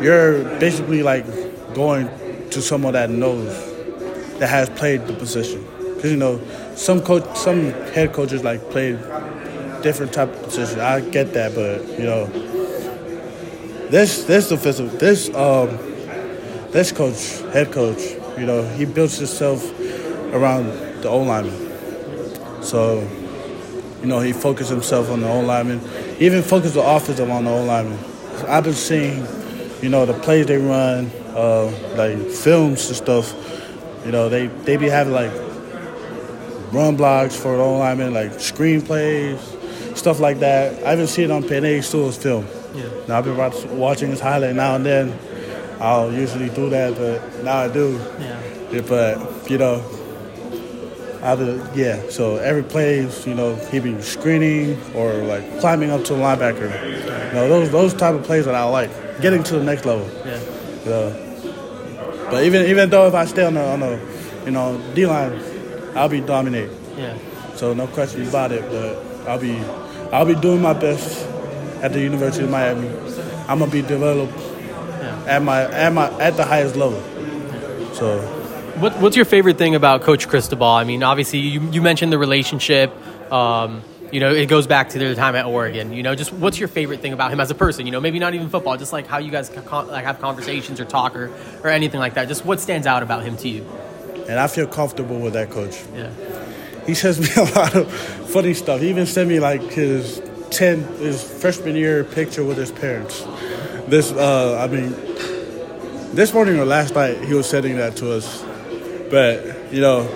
You're 0.03 0.45
basically 0.59 1.03
like 1.03 1.27
going 1.75 2.09
to 2.51 2.63
someone 2.63 2.93
that 2.93 3.11
knows 3.11 3.49
that 4.39 4.49
has 4.49 4.71
played 4.71 5.07
the 5.07 5.13
position. 5.13 5.68
Because 5.99 6.13
you 6.13 6.17
know, 6.17 6.41
some 6.77 7.03
coach, 7.03 7.37
some 7.37 7.73
head 7.91 8.13
coaches 8.13 8.45
like 8.45 8.71
play 8.71 8.93
different 9.83 10.13
type 10.13 10.29
of 10.29 10.43
position. 10.45 10.79
I 10.79 11.01
get 11.01 11.33
that, 11.33 11.57
but 11.57 11.99
you 11.99 12.05
know, 12.05 12.27
this 13.89 14.23
this 14.23 14.53
offensive 14.53 14.97
this 15.01 15.29
um 15.35 15.77
this 16.71 16.93
coach, 16.93 17.41
head 17.53 17.73
coach, 17.73 17.99
you 18.39 18.47
know, 18.47 18.63
he 18.77 18.85
builds 18.85 19.19
himself 19.19 19.69
around 20.33 20.67
the 21.03 21.09
O 21.09 21.19
lineman. 21.23 22.63
So, 22.63 23.01
you 24.01 24.07
know, 24.07 24.21
he 24.21 24.33
focused 24.33 24.71
himself 24.71 25.11
on 25.11 25.21
the 25.23 25.29
O 25.29 25.41
lineman. 25.41 25.81
He 26.17 26.27
even 26.27 26.45
focused 26.45 26.75
the 26.75 26.83
offensive 26.83 27.29
on 27.29 27.45
the 27.45 27.51
O 27.51 27.65
lineman. 27.65 27.99
I've 28.47 28.63
been 28.63 28.75
seeing, 28.75 29.27
you 29.83 29.89
know, 29.89 30.07
the 30.07 30.15
plays 30.15 30.47
they 30.47 30.59
run, 30.59 31.11
uh, 31.35 31.65
like 31.97 32.19
films 32.29 32.87
and 32.87 32.97
stuff. 32.97 33.35
You 34.05 34.13
know, 34.13 34.29
they, 34.29 34.47
they 34.47 34.77
be 34.77 34.89
having 34.89 35.13
like 35.13 35.33
run 36.73 36.97
blocks 36.97 37.37
for 37.37 37.57
the 37.57 37.63
lineman, 37.63 38.15
like 38.15 38.33
screenplays, 38.33 39.39
stuff 39.97 40.21
like 40.21 40.41
that. 40.41 40.83
I 40.85 40.91
haven't 40.91 41.09
seen 41.09 41.27
it 41.27 41.31
on 41.31 41.43
Penei 41.43 41.83
Sewell's 41.83 42.17
film. 42.17 42.47
Yeah. 42.75 42.89
Now 43.09 43.19
I've 43.19 43.25
been 43.25 43.37
watch, 43.37 43.65
watching 43.67 44.11
his 44.11 44.21
highlight 44.21 44.55
now 44.55 44.77
and 44.77 44.85
then. 44.87 45.19
I'll 45.81 46.13
usually 46.13 46.49
do 46.51 46.69
that, 46.71 46.97
but 46.97 47.45
now 47.45 47.59
I 47.59 47.69
do. 47.69 48.01
Yeah. 48.19 48.43
Yeah, 48.73 48.81
but 48.83 49.51
you 49.51 49.59
know, 49.59 49.83
I 51.23 51.35
yeah. 51.75 52.11
So 52.11 52.37
every 52.37 52.63
play, 52.63 53.09
you 53.27 53.35
know, 53.35 53.55
he 53.55 53.81
be 53.81 54.01
screening 54.03 54.79
or 54.95 55.13
like 55.15 55.61
climbing 55.61 55.91
up 55.91 56.05
to 56.05 56.15
the 56.15 56.21
linebacker. 56.21 56.71
You 57.29 57.35
know, 57.35 57.49
those 57.49 57.71
those 57.71 57.95
type 57.95 58.15
of 58.15 58.25
plays 58.25 58.45
that 58.45 58.55
I 58.55 58.65
like, 58.65 58.91
getting 59.21 59.43
to 59.45 59.59
the 59.59 59.65
next 59.65 59.85
level. 59.85 60.09
Yeah. 60.27 60.41
You 60.85 60.91
know. 60.91 62.29
But 62.31 62.45
even 62.45 62.67
even 62.67 62.91
though 62.91 63.07
if 63.07 63.15
I 63.15 63.25
stay 63.25 63.45
on 63.45 63.55
the 63.55 63.65
on 63.65 63.81
the 63.81 64.01
you 64.45 64.51
know 64.51 64.79
D 64.95 65.07
line, 65.07 65.33
I'll 65.99 66.09
be 66.09 66.21
dominating. 66.21 66.77
Yeah. 66.97 67.17
So 67.55 67.75
no 67.75 67.87
question 67.89 68.27
about 68.27 68.53
it. 68.53 68.63
But 68.71 69.29
I'll 69.29 69.39
be 69.41 69.59
I'll 70.13 70.25
be 70.27 70.35
doing 70.35 70.63
my 70.63 70.73
best 70.73 71.27
at 71.83 71.93
the 71.93 72.01
University 72.01 72.45
of 72.45 72.51
Miami. 72.51 72.89
I'm 73.49 73.59
gonna 73.59 73.71
be 73.71 73.83
developed 73.83 74.37
at 75.27 75.43
my 75.43 75.65
at 75.65 75.93
my 75.93 76.11
at 76.21 76.37
the 76.37 76.45
highest 76.45 76.77
level. 76.77 77.01
So 77.95 78.21
What, 78.79 78.97
what's 79.01 79.17
your 79.17 79.25
favorite 79.25 79.59
thing 79.59 79.75
about 79.75 80.03
Coach 80.03 80.29
Cristobal? 80.29 80.67
I 80.67 80.85
mean, 80.85 81.03
obviously, 81.03 81.41
you, 81.41 81.61
you 81.73 81.83
mentioned 81.83 82.13
the 82.13 82.19
relationship. 82.19 82.93
Um, 83.33 83.83
you 84.13 84.21
know, 84.21 84.33
it 84.33 84.47
goes 84.47 84.67
back 84.67 84.91
to 84.91 84.99
their 84.99 85.15
time 85.15 85.35
at 85.35 85.45
Oregon. 85.45 85.93
You 85.93 86.03
know, 86.03 86.15
just 86.15 86.33
what's 86.33 86.59
your 86.59 86.69
favorite 86.69 87.01
thing 87.01 87.13
about 87.13 87.31
him 87.33 87.41
as 87.41 87.51
a 87.51 87.55
person? 87.55 87.85
You 87.87 87.93
know, 87.93 88.01
maybe 88.01 88.19
not 88.19 88.35
even 88.35 88.49
football, 88.49 88.77
just 88.77 88.93
like 88.93 89.07
how 89.07 89.19
you 89.19 89.31
guys 89.31 89.51
con- 89.67 89.89
like 89.89 90.05
have 90.05 90.21
conversations 90.21 90.81
or 90.81 90.85
talk 90.87 91.15
or, 91.17 91.31
or 91.63 91.71
anything 91.71 92.01
like 92.01 92.15
that. 92.15 92.29
Just 92.29 92.45
what 92.45 92.61
stands 92.61 92.87
out 92.87 93.03
about 93.03 93.23
him 93.25 93.37
to 93.39 93.49
you? 93.49 93.67
And 94.29 94.39
I 94.39 94.47
feel 94.47 94.67
comfortable 94.67 95.19
with 95.19 95.33
that 95.33 95.51
coach. 95.51 95.83
Yeah. 95.95 96.11
He 96.87 96.95
sends 96.95 97.21
me 97.37 97.43
a 97.43 97.45
lot 97.55 97.75
of 97.75 97.93
funny 98.31 98.55
stuff. 98.55 98.81
He 98.81 98.91
even 98.91 99.07
sent 99.07 99.29
me 99.29 99.41
like 99.41 99.63
his 99.63 100.23
ten 100.51 100.83
his 100.99 101.23
freshman 101.23 101.77
year 101.77 102.05
picture 102.05 102.45
with 102.45 102.57
his 102.57 102.71
parents. 102.71 103.25
This 103.89 104.13
uh, 104.13 104.59
I 104.59 104.73
mean, 104.73 104.91
this 106.15 106.33
morning 106.33 106.59
or 106.59 106.65
last 106.65 106.95
night 106.95 107.23
he 107.25 107.35
was 107.35 107.49
sending 107.49 107.77
that 107.77 107.97
to 107.97 108.13
us. 108.13 108.45
But 109.11 109.73
you 109.73 109.81
know, 109.81 110.07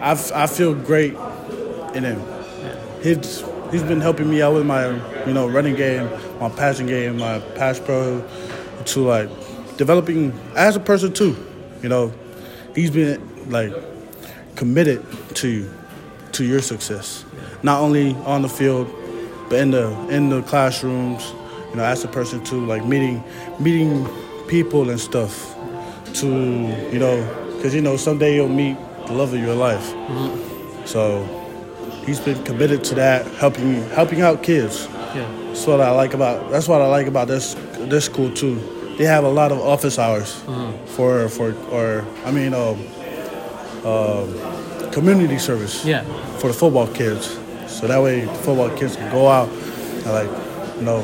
I 0.00 0.12
I 0.34 0.46
feel 0.46 0.74
great 0.74 1.14
in 1.94 2.04
him. 2.04 2.22
He's 3.02 3.42
he's 3.70 3.82
been 3.82 4.00
helping 4.00 4.28
me 4.28 4.42
out 4.42 4.54
with 4.54 4.66
my 4.66 4.88
you 5.26 5.32
know 5.32 5.48
running 5.48 5.74
game, 5.74 6.10
my 6.38 6.50
passing 6.50 6.86
game, 6.86 7.18
my 7.18 7.38
pass 7.56 7.80
pro, 7.80 8.24
to 8.84 9.00
like 9.00 9.30
developing 9.76 10.38
as 10.54 10.76
a 10.76 10.80
person 10.80 11.12
too. 11.12 11.36
You 11.82 11.88
know, 11.88 12.12
he's 12.74 12.90
been 12.90 13.50
like 13.50 13.72
committed 14.56 15.04
to 15.36 15.70
to 16.32 16.44
your 16.44 16.60
success. 16.60 17.24
Not 17.62 17.80
only 17.80 18.14
on 18.26 18.42
the 18.42 18.48
field, 18.48 18.92
but 19.48 19.60
in 19.60 19.70
the 19.70 19.90
in 20.08 20.28
the 20.28 20.42
classrooms. 20.42 21.32
You 21.70 21.76
know, 21.78 21.84
as 21.84 22.04
a 22.04 22.08
person 22.08 22.44
too, 22.44 22.64
like 22.66 22.84
meeting 22.84 23.22
meeting 23.58 24.06
people 24.46 24.90
and 24.90 25.00
stuff. 25.00 25.52
To 26.14 26.28
you 26.28 26.98
know, 26.98 27.54
because 27.56 27.74
you 27.74 27.80
know 27.80 27.96
someday 27.96 28.36
you'll 28.36 28.48
meet 28.48 28.76
the 29.06 29.12
love 29.12 29.32
of 29.32 29.40
your 29.40 29.54
life. 29.54 29.84
Mm-hmm. 29.92 30.86
So 30.86 31.24
he's 32.06 32.20
been 32.20 32.42
committed 32.44 32.84
to 32.84 32.94
that, 32.96 33.26
helping 33.34 33.82
helping 33.90 34.20
out 34.20 34.42
kids. 34.42 34.86
Yeah. 35.14 35.28
That's 35.46 35.66
what 35.66 35.80
I 35.80 35.90
like 35.90 36.14
about. 36.14 36.50
That's 36.50 36.68
what 36.68 36.80
I 36.80 36.86
like 36.86 37.06
about 37.06 37.28
this 37.28 37.54
this 37.78 38.04
school 38.04 38.32
too. 38.32 38.73
They 38.96 39.04
have 39.04 39.24
a 39.24 39.28
lot 39.28 39.50
of 39.52 39.58
office 39.60 39.98
hours 39.98 40.32
for 40.96 41.28
for 41.28 41.54
or 41.70 42.04
I 42.24 42.30
mean, 42.30 42.54
um, 42.54 42.78
um, 43.84 44.90
community 44.92 45.38
service 45.38 45.84
Yeah. 45.84 46.02
for 46.38 46.48
the 46.48 46.54
football 46.54 46.86
kids. 46.86 47.36
So 47.66 47.86
that 47.88 48.00
way, 48.02 48.20
the 48.24 48.32
football 48.34 48.70
kids 48.70 48.96
can 48.96 49.10
go 49.10 49.28
out 49.28 49.48
and 49.48 50.06
like, 50.06 50.30
you 50.78 50.82
know, 50.84 51.02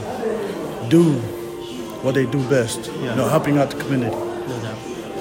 do 0.88 1.14
what 2.02 2.14
they 2.14 2.26
do 2.26 2.38
best. 2.48 2.78
Yeah. 2.86 3.10
You 3.10 3.16
know, 3.16 3.28
helping 3.28 3.58
out 3.58 3.70
the 3.70 3.76
community. 3.82 4.16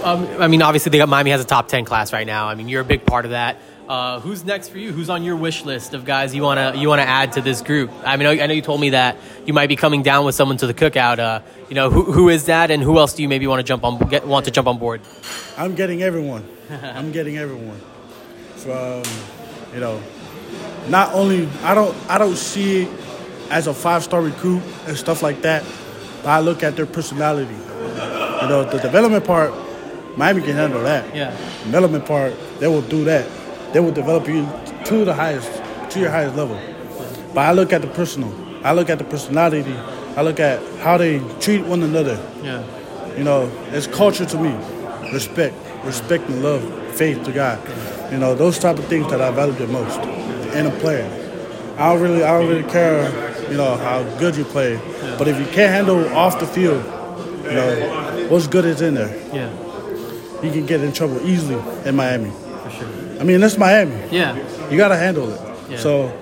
Um, 0.03 0.27
I 0.39 0.47
mean, 0.47 0.61
obviously, 0.61 0.91
they 0.91 0.97
got 0.97 1.09
Miami 1.09 1.31
has 1.31 1.41
a 1.41 1.45
top 1.45 1.67
ten 1.67 1.83
class 1.85 2.13
right 2.13 2.25
now. 2.25 2.47
I 2.47 2.55
mean, 2.55 2.69
you're 2.69 2.81
a 2.81 2.85
big 2.85 3.05
part 3.05 3.25
of 3.25 3.31
that. 3.31 3.57
Uh, 3.89 4.19
who's 4.19 4.45
next 4.45 4.69
for 4.69 4.77
you? 4.77 4.91
Who's 4.91 5.09
on 5.09 5.23
your 5.23 5.35
wish 5.35 5.65
list 5.65 5.95
of 5.95 6.05
guys 6.05 6.35
you 6.35 6.43
wanna 6.43 6.73
you 6.75 6.87
wanna 6.87 7.01
add 7.01 7.33
to 7.33 7.41
this 7.41 7.61
group? 7.61 7.91
I 8.05 8.17
mean, 8.17 8.27
I 8.27 8.45
know 8.45 8.53
you 8.53 8.61
told 8.61 8.79
me 8.79 8.91
that 8.91 9.17
you 9.45 9.53
might 9.53 9.67
be 9.67 9.75
coming 9.75 10.03
down 10.03 10.25
with 10.25 10.35
someone 10.35 10.57
to 10.57 10.67
the 10.67 10.75
cookout. 10.75 11.17
Uh, 11.17 11.41
you 11.69 11.75
know, 11.75 11.89
who, 11.89 12.03
who 12.03 12.29
is 12.29 12.45
that, 12.45 12.69
and 12.69 12.83
who 12.83 12.99
else 12.99 13.13
do 13.13 13.23
you 13.23 13.27
maybe 13.27 13.47
want 13.47 13.59
to 13.59 13.63
jump 13.63 13.83
on 13.83 13.97
get, 14.07 14.27
want 14.27 14.45
to 14.45 14.51
jump 14.51 14.67
on 14.67 14.77
board? 14.77 15.01
I'm 15.57 15.73
getting 15.73 16.03
everyone. 16.03 16.47
I'm 16.69 17.11
getting 17.11 17.37
everyone. 17.37 17.81
From 18.57 19.03
you 19.73 19.79
know, 19.79 20.01
not 20.87 21.13
only 21.13 21.49
I 21.63 21.73
don't 21.73 21.97
I 22.07 22.19
don't 22.19 22.37
see 22.37 22.83
it 22.83 22.89
as 23.49 23.65
a 23.65 23.73
five 23.73 24.03
star 24.03 24.21
recruit 24.21 24.61
and 24.85 24.95
stuff 24.95 25.23
like 25.23 25.41
that, 25.41 25.63
but 26.21 26.29
I 26.29 26.39
look 26.41 26.61
at 26.61 26.75
their 26.75 26.85
personality. 26.85 27.55
You 27.55 28.47
know, 28.47 28.63
the 28.63 28.77
development 28.79 29.25
part, 29.25 29.51
Miami 30.19 30.41
can 30.41 30.55
handle 30.55 30.83
that. 30.83 31.15
Yeah. 31.15 31.31
Development 31.63 32.05
part, 32.05 32.33
they 32.59 32.67
will 32.67 32.81
do 32.81 33.05
that. 33.05 33.25
They 33.73 33.79
will 33.79 33.93
develop 33.93 34.27
you 34.27 34.45
to 34.85 35.05
the 35.05 35.13
highest, 35.13 35.49
to 35.91 35.99
your 35.99 36.09
highest 36.09 36.35
level. 36.35 36.59
But 37.33 37.41
I 37.45 37.51
look 37.53 37.71
at 37.71 37.81
the 37.81 37.87
personal. 37.87 38.33
I 38.65 38.73
look 38.73 38.89
at 38.89 38.97
the 38.97 39.05
personality. 39.05 39.73
I 40.17 40.21
look 40.21 40.41
at 40.41 40.61
how 40.79 40.97
they 40.97 41.19
treat 41.39 41.65
one 41.65 41.83
another. 41.83 42.19
Yeah. 42.43 42.65
You 43.17 43.23
know, 43.23 43.49
it's 43.71 43.87
culture 43.87 44.25
to 44.25 44.37
me. 44.37 44.51
Respect, 45.13 45.55
respect 45.85 46.27
and 46.27 46.43
love, 46.43 46.63
faith 46.95 47.23
to 47.23 47.31
God. 47.31 47.57
You 48.11 48.17
know, 48.17 48.35
those 48.35 48.59
type 48.59 48.77
of 48.77 48.85
things 48.87 49.09
that 49.11 49.21
I 49.21 49.31
value 49.31 49.53
the 49.53 49.67
most 49.67 49.99
in 50.53 50.65
a 50.65 50.71
player. 50.81 51.07
I 51.77 51.93
don't 51.93 52.01
really, 52.01 52.23
I 52.25 52.37
don't 52.37 52.49
really 52.49 52.69
care. 52.69 53.09
You 53.49 53.55
know 53.55 53.77
how 53.77 54.03
good 54.19 54.35
you 54.35 54.43
play, 54.43 54.73
Yeah. 54.73 55.15
but 55.17 55.29
if 55.29 55.39
you 55.39 55.45
can't 55.45 55.71
handle 55.73 56.05
off 56.13 56.39
the 56.41 56.45
field, 56.45 56.83
you 57.45 57.51
know 57.53 58.27
what's 58.29 58.47
good 58.47 58.65
is 58.65 58.81
in 58.81 58.95
there. 58.95 59.15
Yeah. 59.33 59.49
You 60.43 60.51
can 60.51 60.65
get 60.65 60.81
in 60.81 60.93
trouble 60.93 61.25
easily 61.27 61.61
in 61.85 61.95
Miami. 61.95 62.29
For 62.29 62.69
sure. 62.71 62.87
I 63.19 63.23
mean, 63.23 63.41
that's 63.41 63.57
Miami. 63.57 63.99
Yeah. 64.11 64.35
You 64.69 64.77
gotta 64.77 64.95
handle 64.95 65.31
it. 65.31 65.41
Yeah. 65.69 65.77
So, 65.77 66.17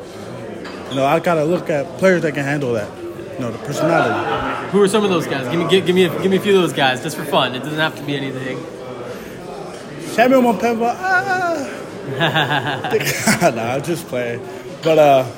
you 0.90 0.96
know, 0.96 1.06
I 1.06 1.20
gotta 1.20 1.44
look 1.46 1.70
at 1.70 1.86
players 2.00 2.24
that 2.24 2.34
can 2.34 2.44
handle 2.44 2.74
that. 2.74 2.90
You 3.34 3.40
know, 3.40 3.52
the 3.52 3.60
personality. 3.60 4.72
Who 4.72 4.82
are 4.82 4.88
some 4.88 5.04
of 5.04 5.10
those 5.10 5.28
guys? 5.28 5.48
Give 5.50 5.60
me 5.60 5.70
give, 5.70 5.86
give 5.86 5.96
me 5.96 6.06
a, 6.06 6.22
give 6.22 6.32
me 6.32 6.38
a 6.38 6.40
few 6.40 6.56
of 6.56 6.62
those 6.62 6.74
guys 6.74 7.04
just 7.04 7.16
for 7.16 7.26
fun. 7.26 7.54
It 7.54 7.60
doesn't 7.60 7.78
have 7.78 7.96
to 7.98 8.04
be 8.04 8.16
anything. 8.16 8.58
Samuel 10.14 10.42
M'Pemba, 10.42 10.96
ah. 10.98 11.74
nah, 13.56 13.74
I'm 13.76 13.84
just 13.84 14.08
playing. 14.08 14.42
But 14.82 14.98
uh, 14.98 15.32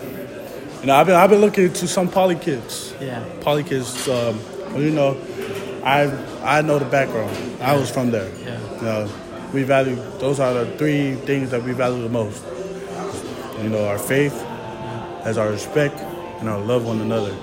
you 0.80 0.88
know, 0.88 0.96
I've 0.96 1.08
been 1.08 1.16
I've 1.16 1.30
been 1.30 1.42
looking 1.42 1.74
to 1.74 1.88
some 1.88 2.08
poly 2.08 2.36
kids. 2.36 2.94
Yeah. 3.02 3.26
Poly 3.42 3.64
kids, 3.64 4.08
um, 4.08 4.40
you 4.76 4.92
know, 4.92 5.18
I 5.84 6.04
I 6.44 6.62
know 6.62 6.80
the 6.80 6.86
background. 6.86 7.36
I 7.62 7.76
was 7.76 7.90
from 7.90 8.12
there. 8.12 8.30
Yeah. 8.40 8.76
You 8.76 8.82
know, 8.82 9.10
we 9.54 9.64
value 9.64 9.96
those 10.20 10.40
are 10.40 10.54
the 10.54 10.78
three 10.78 11.16
things 11.16 11.52
that 11.52 11.64
we 11.64 11.74
value 11.74 12.02
the 12.02 12.10
most. 12.10 12.44
You 13.62 13.70
know, 13.70 13.88
our 13.88 14.00
faith, 14.00 14.34
as 15.24 15.38
our 15.38 15.50
respect, 15.50 16.00
and 16.40 16.50
our 16.50 16.60
love 16.60 16.86
one 16.86 17.02
another, 17.02 17.36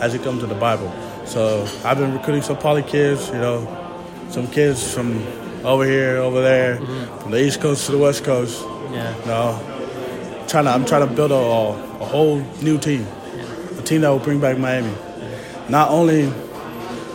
as 0.00 0.14
it 0.14 0.22
comes 0.22 0.40
to 0.40 0.46
the 0.46 0.54
Bible. 0.54 0.92
So 1.24 1.66
I've 1.84 1.98
been 1.98 2.12
recruiting 2.12 2.42
some 2.42 2.58
poly 2.58 2.82
kids. 2.82 3.28
You 3.28 3.38
know, 3.38 3.94
some 4.28 4.48
kids 4.48 4.92
from 4.92 5.24
over 5.64 5.84
here, 5.84 6.16
over 6.16 6.42
there, 6.42 6.78
mm-hmm. 6.78 7.18
from 7.20 7.30
the 7.30 7.44
East 7.44 7.60
Coast 7.60 7.86
to 7.86 7.92
the 7.92 7.98
West 7.98 8.24
Coast. 8.24 8.62
Yeah. 8.90 9.18
You 9.20 9.26
know, 9.26 10.44
trying 10.48 10.64
to 10.64 10.70
I'm 10.70 10.84
trying 10.84 11.08
to 11.08 11.14
build 11.14 11.30
a, 11.30 11.34
a 11.34 12.04
whole 12.04 12.40
new 12.62 12.78
team, 12.78 13.06
a 13.78 13.82
team 13.82 14.00
that 14.00 14.08
will 14.10 14.18
bring 14.18 14.40
back 14.40 14.58
Miami. 14.58 14.92
Not 15.68 15.90
only 15.90 16.32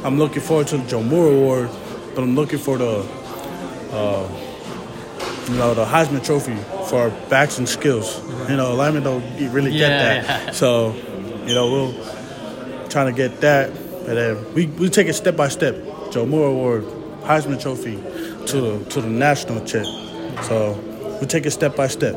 I'm 0.08 0.18
looking 0.18 0.42
forward 0.42 0.68
to 0.68 0.78
the 0.78 0.88
Joe 0.88 1.04
Moore 1.04 1.28
Award, 1.28 1.70
but 2.16 2.22
I'm 2.22 2.34
looking 2.34 2.60
for 2.60 2.78
the 2.78 3.06
uh, 3.92 4.30
you 5.50 5.56
know 5.56 5.74
the 5.74 5.84
Heisman 5.84 6.24
Trophy 6.24 6.56
for 6.90 7.02
our 7.02 7.10
backs 7.30 7.58
and 7.58 7.68
skills. 7.68 8.24
You 8.50 8.56
know, 8.56 8.74
linemen 8.74 9.04
don't 9.04 9.22
really 9.52 9.72
get 9.72 9.80
Yeah, 9.82 10.22
that, 10.22 10.46
yeah. 10.46 10.52
so 10.64 10.96
you 11.46 11.54
know 11.54 11.70
we'll 11.70 12.88
trying 12.88 13.14
to 13.14 13.18
get 13.18 13.42
that, 13.42 13.70
and 13.70 14.18
then 14.18 14.54
we 14.54 14.68
we 14.68 14.88
take 14.88 15.08
it 15.08 15.14
step 15.14 15.36
by 15.36 15.50
step. 15.50 15.76
Joe 16.10 16.26
Moore 16.26 16.48
Award, 16.48 16.86
Heisman 17.24 17.62
Trophy, 17.62 17.98
to 18.46 18.62
the 18.62 18.86
to 18.92 19.02
the 19.02 19.10
national 19.10 19.66
check. 19.66 19.86
So 20.44 20.80
we 21.20 21.28
take 21.28 21.46
it 21.46 21.52
step 21.52 21.76
by 21.76 21.88
step. 21.88 22.16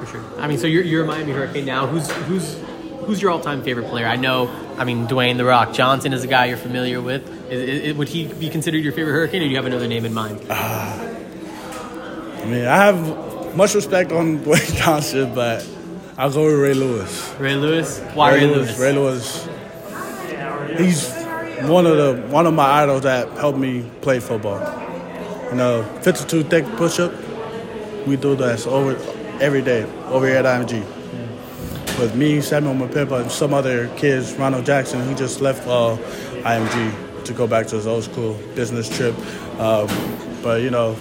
For 0.00 0.06
sure. 0.06 0.24
I 0.38 0.48
mean, 0.48 0.56
so 0.56 0.66
you're 0.66 0.84
you're 0.84 1.04
a 1.04 1.06
Miami 1.06 1.32
Hurricane 1.32 1.66
now. 1.66 1.86
Who's 1.86 2.10
who's 2.10 2.58
who's 3.04 3.20
your 3.20 3.30
all-time 3.30 3.62
favorite 3.62 3.88
player? 3.90 4.06
I 4.06 4.16
know. 4.16 4.48
I 4.78 4.84
mean, 4.84 5.06
Dwayne 5.06 5.38
the 5.38 5.44
Rock 5.44 5.72
Johnson 5.72 6.12
is 6.12 6.22
a 6.22 6.26
guy 6.26 6.46
you're 6.46 6.56
familiar 6.56 7.00
with. 7.00 7.26
Is, 7.50 7.84
is, 7.84 7.94
would 7.96 8.08
he 8.08 8.26
be 8.26 8.50
considered 8.50 8.78
your 8.78 8.92
favorite 8.92 9.12
Hurricane, 9.12 9.42
or 9.42 9.44
do 9.44 9.50
you 9.50 9.56
have 9.56 9.66
another 9.66 9.88
name 9.88 10.04
in 10.04 10.12
mind? 10.12 10.40
Uh, 10.48 10.54
I 12.42 12.44
mean, 12.44 12.66
I 12.66 12.76
have 12.76 13.56
much 13.56 13.74
respect 13.74 14.12
on 14.12 14.38
Dwayne 14.44 14.76
Johnson, 14.76 15.34
but 15.34 15.66
I'll 16.18 16.30
go 16.30 16.44
with 16.44 16.60
Ray 16.60 16.74
Lewis. 16.74 17.34
Ray 17.38 17.54
Lewis. 17.56 18.00
Why 18.14 18.34
Ray, 18.34 18.46
Lewis? 18.46 18.78
Ray 18.78 18.92
Lewis. 18.92 19.48
He's 20.78 21.10
one 21.68 21.86
of 21.86 21.96
the 21.96 22.22
one 22.28 22.46
of 22.46 22.52
my 22.52 22.82
idols 22.82 23.02
that 23.02 23.30
helped 23.32 23.58
me 23.58 23.90
play 24.02 24.20
football. 24.20 24.60
You 25.50 25.56
know, 25.56 25.82
52 26.02 26.44
thick 26.44 26.66
push-up. 26.76 27.12
We 28.06 28.16
do 28.16 28.36
that 28.36 28.66
over 28.66 28.96
every 29.40 29.62
day 29.62 29.84
over 30.06 30.26
here 30.26 30.36
at 30.36 30.44
IMG. 30.44 30.95
With 31.98 32.14
me, 32.14 32.40
Samuel 32.42 32.74
M'Pemba, 32.74 33.22
and 33.22 33.30
some 33.30 33.54
other 33.54 33.88
kids, 33.96 34.34
Ronald 34.34 34.66
Jackson, 34.66 35.06
he 35.08 35.14
just 35.14 35.40
left 35.40 35.66
uh, 35.66 35.96
IMG 36.44 37.24
to 37.24 37.32
go 37.32 37.46
back 37.46 37.66
to 37.68 37.76
his 37.76 37.86
old 37.86 38.04
school 38.04 38.34
business 38.54 38.94
trip. 38.94 39.14
Um, 39.58 39.88
but 40.42 40.60
you 40.60 40.70
know, 40.70 40.94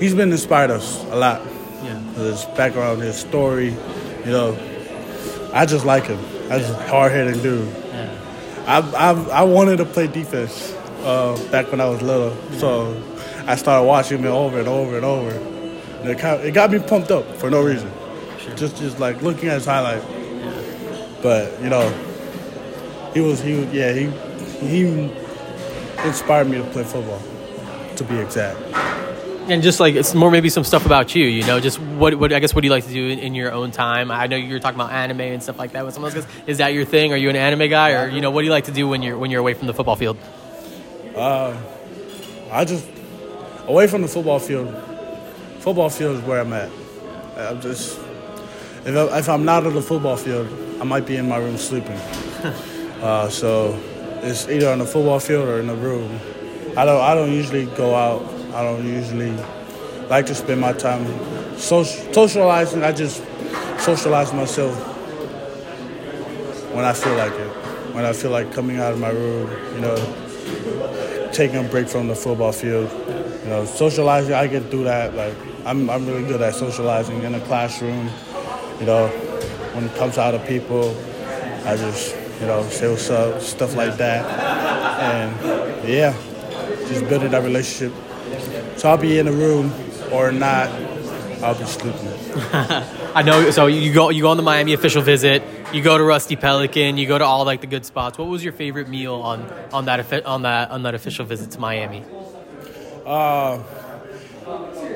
he's 0.00 0.14
been 0.14 0.32
inspired 0.32 0.70
us 0.70 1.02
a 1.04 1.16
lot 1.16 1.42
Yeah. 1.84 2.00
his 2.14 2.44
background, 2.56 3.00
his 3.02 3.16
story. 3.16 3.68
You 4.24 4.32
know, 4.32 4.58
I 5.54 5.64
just 5.64 5.84
like 5.84 6.06
him. 6.06 6.18
I 6.50 6.58
just 6.58 6.74
hard 6.88 7.12
hitting 7.12 7.40
dude. 7.42 7.68
I, 8.66 8.80
I 8.80 9.12
I 9.30 9.42
wanted 9.44 9.78
to 9.78 9.84
play 9.86 10.08
defense 10.08 10.74
uh, 11.04 11.38
back 11.50 11.70
when 11.70 11.80
I 11.80 11.88
was 11.88 12.02
little, 12.02 12.36
so 12.58 13.00
I 13.46 13.54
started 13.56 13.86
watching 13.86 14.18
him 14.18 14.26
over 14.26 14.58
and 14.58 14.68
over 14.68 14.96
and 14.96 15.04
over. 15.06 15.30
And 15.30 16.10
it, 16.10 16.18
kind 16.18 16.42
it 16.44 16.50
got 16.52 16.70
me 16.70 16.78
pumped 16.80 17.10
up 17.10 17.24
for 17.36 17.48
no 17.48 17.62
reason. 17.62 17.90
Just 18.56 18.76
just 18.76 18.98
like 18.98 19.22
looking 19.22 19.48
at 19.48 19.54
his 19.54 19.66
highlight. 19.66 20.02
But 21.22 21.60
you 21.62 21.68
know, 21.68 21.88
he 23.14 23.20
was 23.20 23.40
he 23.40 23.54
was, 23.54 23.72
yeah 23.72 23.92
he 23.92 24.10
he 24.66 25.10
inspired 26.04 26.48
me 26.48 26.58
to 26.58 26.64
play 26.64 26.84
football. 26.84 27.20
To 27.96 28.04
be 28.04 28.16
exact. 28.18 28.58
And 29.48 29.62
just 29.62 29.80
like 29.80 29.94
it's 29.94 30.14
more 30.14 30.30
maybe 30.30 30.50
some 30.50 30.62
stuff 30.62 30.86
about 30.86 31.14
you, 31.14 31.24
you 31.24 31.42
know, 31.44 31.58
just 31.58 31.80
what 31.80 32.14
what 32.16 32.32
I 32.32 32.38
guess 32.38 32.54
what 32.54 32.60
do 32.60 32.66
you 32.66 32.72
like 32.72 32.84
to 32.86 32.92
do 32.92 33.08
in, 33.08 33.18
in 33.18 33.34
your 33.34 33.50
own 33.50 33.70
time? 33.70 34.10
I 34.10 34.26
know 34.26 34.36
you 34.36 34.52
were 34.52 34.60
talking 34.60 34.78
about 34.78 34.92
anime 34.92 35.22
and 35.22 35.42
stuff 35.42 35.58
like 35.58 35.72
that 35.72 35.84
with 35.84 35.94
some 35.94 36.04
of 36.04 36.12
those 36.12 36.24
guys. 36.24 36.34
Is 36.46 36.58
that 36.58 36.74
your 36.74 36.84
thing? 36.84 37.12
Are 37.12 37.16
you 37.16 37.30
an 37.30 37.36
anime 37.36 37.68
guy, 37.70 37.92
or 37.92 38.08
you 38.08 38.20
know, 38.20 38.30
what 38.30 38.42
do 38.42 38.46
you 38.46 38.52
like 38.52 38.64
to 38.64 38.72
do 38.72 38.86
when 38.86 39.02
you're 39.02 39.18
when 39.18 39.30
you're 39.30 39.40
away 39.40 39.54
from 39.54 39.66
the 39.66 39.74
football 39.74 39.96
field? 39.96 40.18
Uh, 41.16 41.56
I 42.52 42.64
just 42.64 42.86
away 43.66 43.86
from 43.86 44.02
the 44.02 44.08
football 44.08 44.38
field. 44.38 44.68
Football 45.60 45.90
field 45.90 46.18
is 46.18 46.22
where 46.22 46.40
I'm 46.40 46.52
at. 46.52 46.70
I'm 47.36 47.60
just 47.60 47.98
if, 48.88 48.96
I, 48.96 49.18
if 49.18 49.28
I'm 49.28 49.44
not 49.44 49.66
on 49.66 49.74
the 49.74 49.82
football 49.82 50.16
field, 50.16 50.48
I 50.80 50.84
might 50.84 51.06
be 51.06 51.16
in 51.16 51.28
my 51.28 51.38
room 51.38 51.56
sleeping. 51.56 51.96
uh, 53.02 53.28
so 53.28 53.78
it's 54.22 54.48
either 54.48 54.70
on 54.70 54.78
the 54.78 54.86
football 54.86 55.20
field 55.20 55.48
or 55.48 55.60
in 55.60 55.66
the 55.66 55.74
room. 55.74 56.18
I 56.76 56.84
don't 56.84 57.00
I 57.00 57.14
don't 57.14 57.32
usually 57.32 57.66
go 57.66 57.94
out. 57.94 58.22
I 58.54 58.62
don't 58.62 58.86
usually 58.86 59.32
like 60.08 60.26
to 60.26 60.34
spend 60.34 60.60
my 60.60 60.72
time 60.72 61.06
social, 61.58 62.12
socializing. 62.12 62.82
I 62.82 62.92
just 62.92 63.22
socialize 63.78 64.32
myself 64.32 64.76
when 66.72 66.84
I 66.84 66.92
feel 66.92 67.16
like 67.16 67.32
it. 67.32 67.48
When 67.94 68.04
I 68.04 68.12
feel 68.12 68.30
like 68.30 68.52
coming 68.52 68.78
out 68.78 68.92
of 68.92 69.00
my 69.00 69.10
room, 69.10 69.50
you 69.74 69.80
know, 69.80 69.96
taking 71.32 71.56
a 71.56 71.68
break 71.68 71.88
from 71.88 72.08
the 72.08 72.14
football 72.14 72.52
field. 72.52 72.90
You 73.42 73.50
know, 73.50 73.64
socializing, 73.64 74.34
I 74.34 74.46
get 74.46 74.70
through 74.70 74.84
that. 74.84 75.14
Like, 75.14 75.34
I'm, 75.64 75.88
I'm 75.88 76.06
really 76.06 76.24
good 76.24 76.42
at 76.42 76.54
socializing 76.54 77.22
in 77.22 77.32
the 77.32 77.40
classroom. 77.40 78.08
You 78.80 78.86
know, 78.86 79.08
when 79.74 79.84
it 79.84 79.94
comes 79.96 80.18
out 80.18 80.34
of 80.34 80.46
people, 80.46 80.96
I 81.64 81.76
just, 81.76 82.14
you 82.40 82.46
know, 82.46 82.62
say 82.68 82.88
what's 82.88 83.10
up, 83.10 83.40
stuff 83.40 83.76
like 83.76 83.96
that. 83.96 84.24
And 85.00 85.88
yeah, 85.88 86.12
just 86.88 87.08
building 87.08 87.30
that 87.32 87.42
relationship. 87.42 87.92
So 88.78 88.90
I'll 88.90 88.96
be 88.96 89.18
in 89.18 89.26
the 89.26 89.32
room 89.32 89.72
or 90.12 90.32
not, 90.32 90.68
I'll 91.42 91.58
be 91.58 91.64
sleeping. 91.64 92.08
I 93.14 93.22
know. 93.22 93.50
So 93.50 93.66
you 93.66 93.92
go 93.92 94.10
you 94.10 94.22
go 94.22 94.30
on 94.30 94.36
the 94.36 94.42
Miami 94.42 94.74
official 94.74 95.02
visit. 95.02 95.42
You 95.72 95.82
go 95.82 95.98
to 95.98 96.04
Rusty 96.04 96.36
Pelican. 96.36 96.96
You 96.96 97.06
go 97.06 97.18
to 97.18 97.24
all 97.24 97.44
like 97.44 97.60
the 97.60 97.66
good 97.66 97.84
spots. 97.84 98.18
What 98.18 98.28
was 98.28 98.42
your 98.42 98.52
favorite 98.52 98.88
meal 98.88 99.14
on 99.14 99.50
on 99.72 99.86
that 99.86 100.26
on 100.26 100.42
that 100.42 100.70
on 100.70 100.82
that 100.84 100.94
official 100.94 101.24
visit 101.24 101.50
to 101.52 101.60
Miami? 101.60 102.04
Uh, 103.04 103.62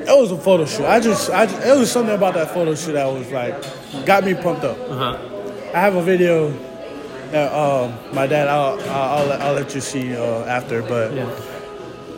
it 0.07 0.19
was 0.19 0.31
a 0.31 0.37
photo 0.37 0.65
shoot. 0.65 0.85
I 0.85 0.99
just, 0.99 1.29
I 1.29 1.45
just, 1.45 1.65
it 1.65 1.77
was 1.77 1.91
something 1.91 2.15
about 2.15 2.33
that 2.35 2.51
photo 2.53 2.75
shoot 2.75 2.93
that 2.93 3.05
was 3.05 3.29
like, 3.31 4.05
got 4.05 4.23
me 4.23 4.33
pumped 4.33 4.63
up. 4.63 4.77
Uh-huh. 4.89 5.17
I 5.73 5.79
have 5.79 5.95
a 5.95 6.01
video 6.03 6.49
that 7.31 7.51
um, 7.51 7.97
my 8.13 8.27
dad, 8.27 8.47
I'll, 8.47 8.79
I'll, 8.89 9.25
let, 9.25 9.41
I'll 9.41 9.53
let 9.53 9.73
you 9.73 9.81
see 9.81 10.15
uh, 10.15 10.45
after, 10.45 10.81
but 10.81 11.13
Yeah. 11.13 11.29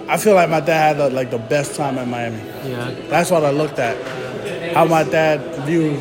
I 0.08 0.18
feel 0.18 0.36
like 0.36 0.50
my 0.52 0.60
dad 0.60 0.98
had 0.98 1.14
like 1.14 1.32
the 1.32 1.40
best 1.40 1.76
time 1.76 1.98
at 1.98 2.08
Miami. 2.08 2.38
Yeah. 2.70 2.92
That's 3.08 3.32
what 3.32 3.44
I 3.44 3.50
looked 3.50 3.80
at. 3.80 3.96
How 4.76 4.86
my 4.86 5.04
dad 5.04 5.40
viewed 5.66 5.98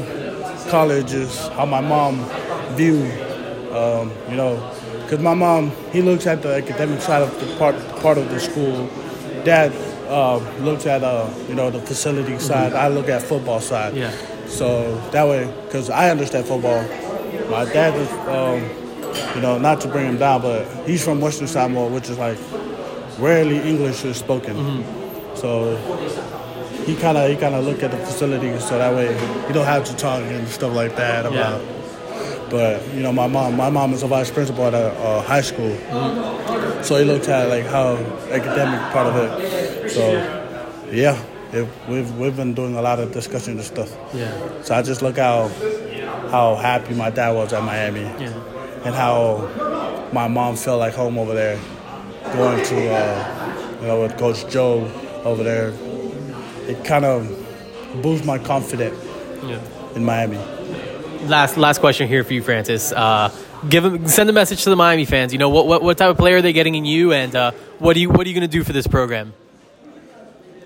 colleges, 0.69 1.39
how 1.49 1.65
my 1.65 1.81
mom 1.81 2.19
viewed, 2.77 3.11
um, 3.73 4.13
you 4.29 4.37
know, 4.37 4.57
because 5.03 5.21
my 5.21 5.33
mom, 5.35 5.71
he 5.93 6.03
looks 6.03 6.27
at 6.27 6.43
the 6.43 6.55
academic 6.55 7.01
side 7.01 7.23
of 7.23 7.31
the 7.41 7.57
part, 7.57 7.77
part 8.03 8.19
of 8.19 8.29
the 8.31 8.41
school. 8.41 8.89
Dad 9.45 9.73
uh, 10.09 10.39
looks 10.61 10.87
at, 10.87 11.03
uh, 11.03 11.29
you 11.49 11.55
know, 11.55 11.71
the 11.71 11.81
facility 11.81 12.39
side. 12.39 12.73
I 12.73 12.89
look 12.89 13.09
at 13.09 13.23
football 13.23 13.61
side. 13.61 13.95
Yeah. 13.97 14.11
So 14.47 14.97
that 15.11 15.27
way, 15.27 15.53
because 15.65 15.91
I 15.91 16.11
understand 16.11 16.47
football. 16.47 16.83
My 17.51 17.65
dad 17.65 17.95
is, 17.97 18.11
um, 18.29 18.63
you 19.35 19.41
know, 19.43 19.59
not 19.59 19.81
to 19.83 19.89
bring 19.89 20.07
him 20.07 20.19
down, 20.19 20.43
but 20.43 20.67
he's 20.87 21.05
from 21.05 21.21
Western 21.21 21.47
Samoa, 21.49 21.89
which 21.91 22.09
is 22.09 22.19
like 22.19 22.39
rarely 23.19 23.59
English 23.59 24.05
is 24.05 24.17
spoken. 24.17 24.85
So 25.35 25.77
he 26.87 26.95
kind 26.97 27.17
of 27.19 27.29
he 27.31 27.37
kind 27.37 27.55
of 27.55 27.65
look 27.65 27.83
at 27.83 27.91
the 27.91 27.97
facility, 27.99 28.59
so 28.61 28.79
that 28.79 28.95
way 28.95 29.13
you 29.49 29.55
don't 29.55 29.65
have 29.67 29.85
to 29.85 29.97
talk 29.97 30.21
and 30.23 30.47
stuff 30.49 30.75
like 30.75 30.97
that 30.97 31.27
about. 31.27 31.61
But 32.51 32.87
you 32.95 33.03
know, 33.03 33.13
my 33.13 33.27
mom, 33.27 33.57
my 33.57 33.71
mom 33.71 33.93
is 33.95 34.03
a 34.03 34.07
vice 34.07 34.31
principal 34.31 34.65
at 34.67 34.75
a, 34.75 34.93
uh 35.01 35.23
high 35.23 35.41
school, 35.41 35.75
so 36.83 36.97
he 36.97 37.05
looked 37.05 37.29
at 37.29 37.49
like 37.49 37.67
how 37.67 37.97
academic 38.31 38.81
part 38.93 39.07
of 39.09 39.17
it. 39.17 39.64
So 39.95 40.91
yeah, 40.91 41.17
it, 41.53 41.69
we've 41.89 42.11
we've 42.19 42.37
been 42.37 42.55
doing 42.55 42.77
a 42.77 42.83
lot 42.83 42.99
of 43.01 43.13
discussion 43.13 43.53
and 43.55 43.63
stuff. 43.65 43.91
Yeah. 44.15 44.63
So 44.63 44.75
I 44.75 44.83
just 44.83 45.03
look 45.03 45.17
how 45.19 45.49
how 46.31 46.57
happy 46.57 46.95
my 46.95 47.11
dad 47.11 47.33
was 47.33 47.53
at 47.53 47.63
Miami, 47.63 48.01
Yeah. 48.03 48.33
and 48.85 48.95
how 48.95 49.49
my 50.13 50.29
mom 50.29 50.57
felt 50.57 50.81
like 50.81 50.95
home 50.95 51.19
over 51.19 51.35
there, 51.35 51.59
going 52.33 52.65
to 52.65 52.77
uh, 52.95 53.79
you 53.81 53.87
know 53.87 54.01
with 54.03 54.17
Coach 54.19 54.49
Joe 54.51 54.91
over 55.25 55.43
there. 55.43 55.73
It 56.67 56.83
kind 56.85 57.05
of 57.05 57.29
boosts 58.03 58.27
my 58.27 58.39
confidence 58.39 58.97
Yeah. 59.45 59.61
in 59.95 60.05
Miami. 60.05 60.39
Last 61.29 61.57
last 61.57 61.79
question 61.81 62.09
here 62.09 62.25
for 62.25 62.33
you, 62.35 62.43
Francis. 62.43 62.91
Uh, 62.93 63.31
give 63.69 63.83
them, 63.85 64.07
send 64.09 64.29
a 64.29 64.33
message 64.33 64.65
to 64.65 64.71
the 64.71 64.77
Miami 64.77 65.05
fans. 65.05 65.33
You 65.33 65.39
know 65.39 65.49
what 65.51 65.67
what, 65.67 65.83
what 65.83 65.97
type 65.99 66.11
of 66.11 66.17
player 66.17 66.37
are 66.39 66.43
they 66.43 66.53
getting 66.53 66.75
in 66.75 66.85
you, 66.85 67.13
and 67.13 67.35
uh, 67.37 67.53
what 67.79 67.95
do 67.95 68.01
you 68.01 68.11
what 68.11 68.27
are 68.27 68.29
you 68.29 68.35
going 68.35 68.49
to 68.51 68.57
do 68.59 68.65
for 68.65 68.73
this 68.73 68.87
program? 68.87 69.33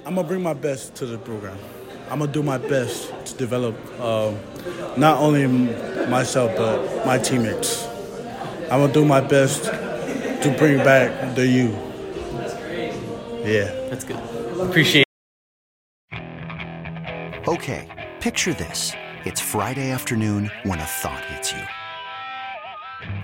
I'm 0.08 0.14
gonna 0.14 0.26
bring 0.26 0.42
my 0.42 0.54
best 0.54 0.94
to 0.94 1.04
the 1.04 1.18
program. 1.18 1.58
I'm 2.08 2.20
gonna 2.20 2.32
do 2.32 2.42
my 2.42 2.56
best 2.56 3.12
to 3.26 3.34
develop 3.34 3.76
um, 4.00 4.38
not 4.96 5.18
only 5.18 5.46
myself 6.06 6.56
but 6.56 7.04
my 7.04 7.18
teammates. 7.18 7.86
I'm 8.70 8.80
gonna 8.80 8.90
do 8.90 9.04
my 9.04 9.20
best 9.20 9.64
to 9.64 10.54
bring 10.56 10.78
back 10.78 11.36
the 11.36 11.46
you. 11.46 11.68
Yeah. 13.44 13.68
That's 13.90 14.04
good. 14.04 14.16
Appreciate. 14.58 15.04
it. 16.12 17.46
Okay, 17.46 18.08
picture 18.20 18.54
this. 18.54 18.92
It's 19.26 19.42
Friday 19.42 19.90
afternoon 19.90 20.50
when 20.62 20.78
a 20.78 20.86
thought 20.86 21.22
hits 21.26 21.52
you. 21.52 21.62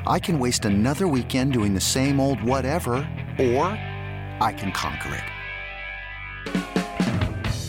I 0.07 0.19
can 0.19 0.39
waste 0.39 0.67
another 0.67 1.09
weekend 1.09 1.55
doing 1.55 1.73
the 1.73 1.81
same 1.81 2.21
old 2.21 2.43
whatever, 2.43 2.97
or 3.39 3.69
I 4.43 4.55
can 4.55 4.71
conquer 4.71 5.15
it. 5.15 5.34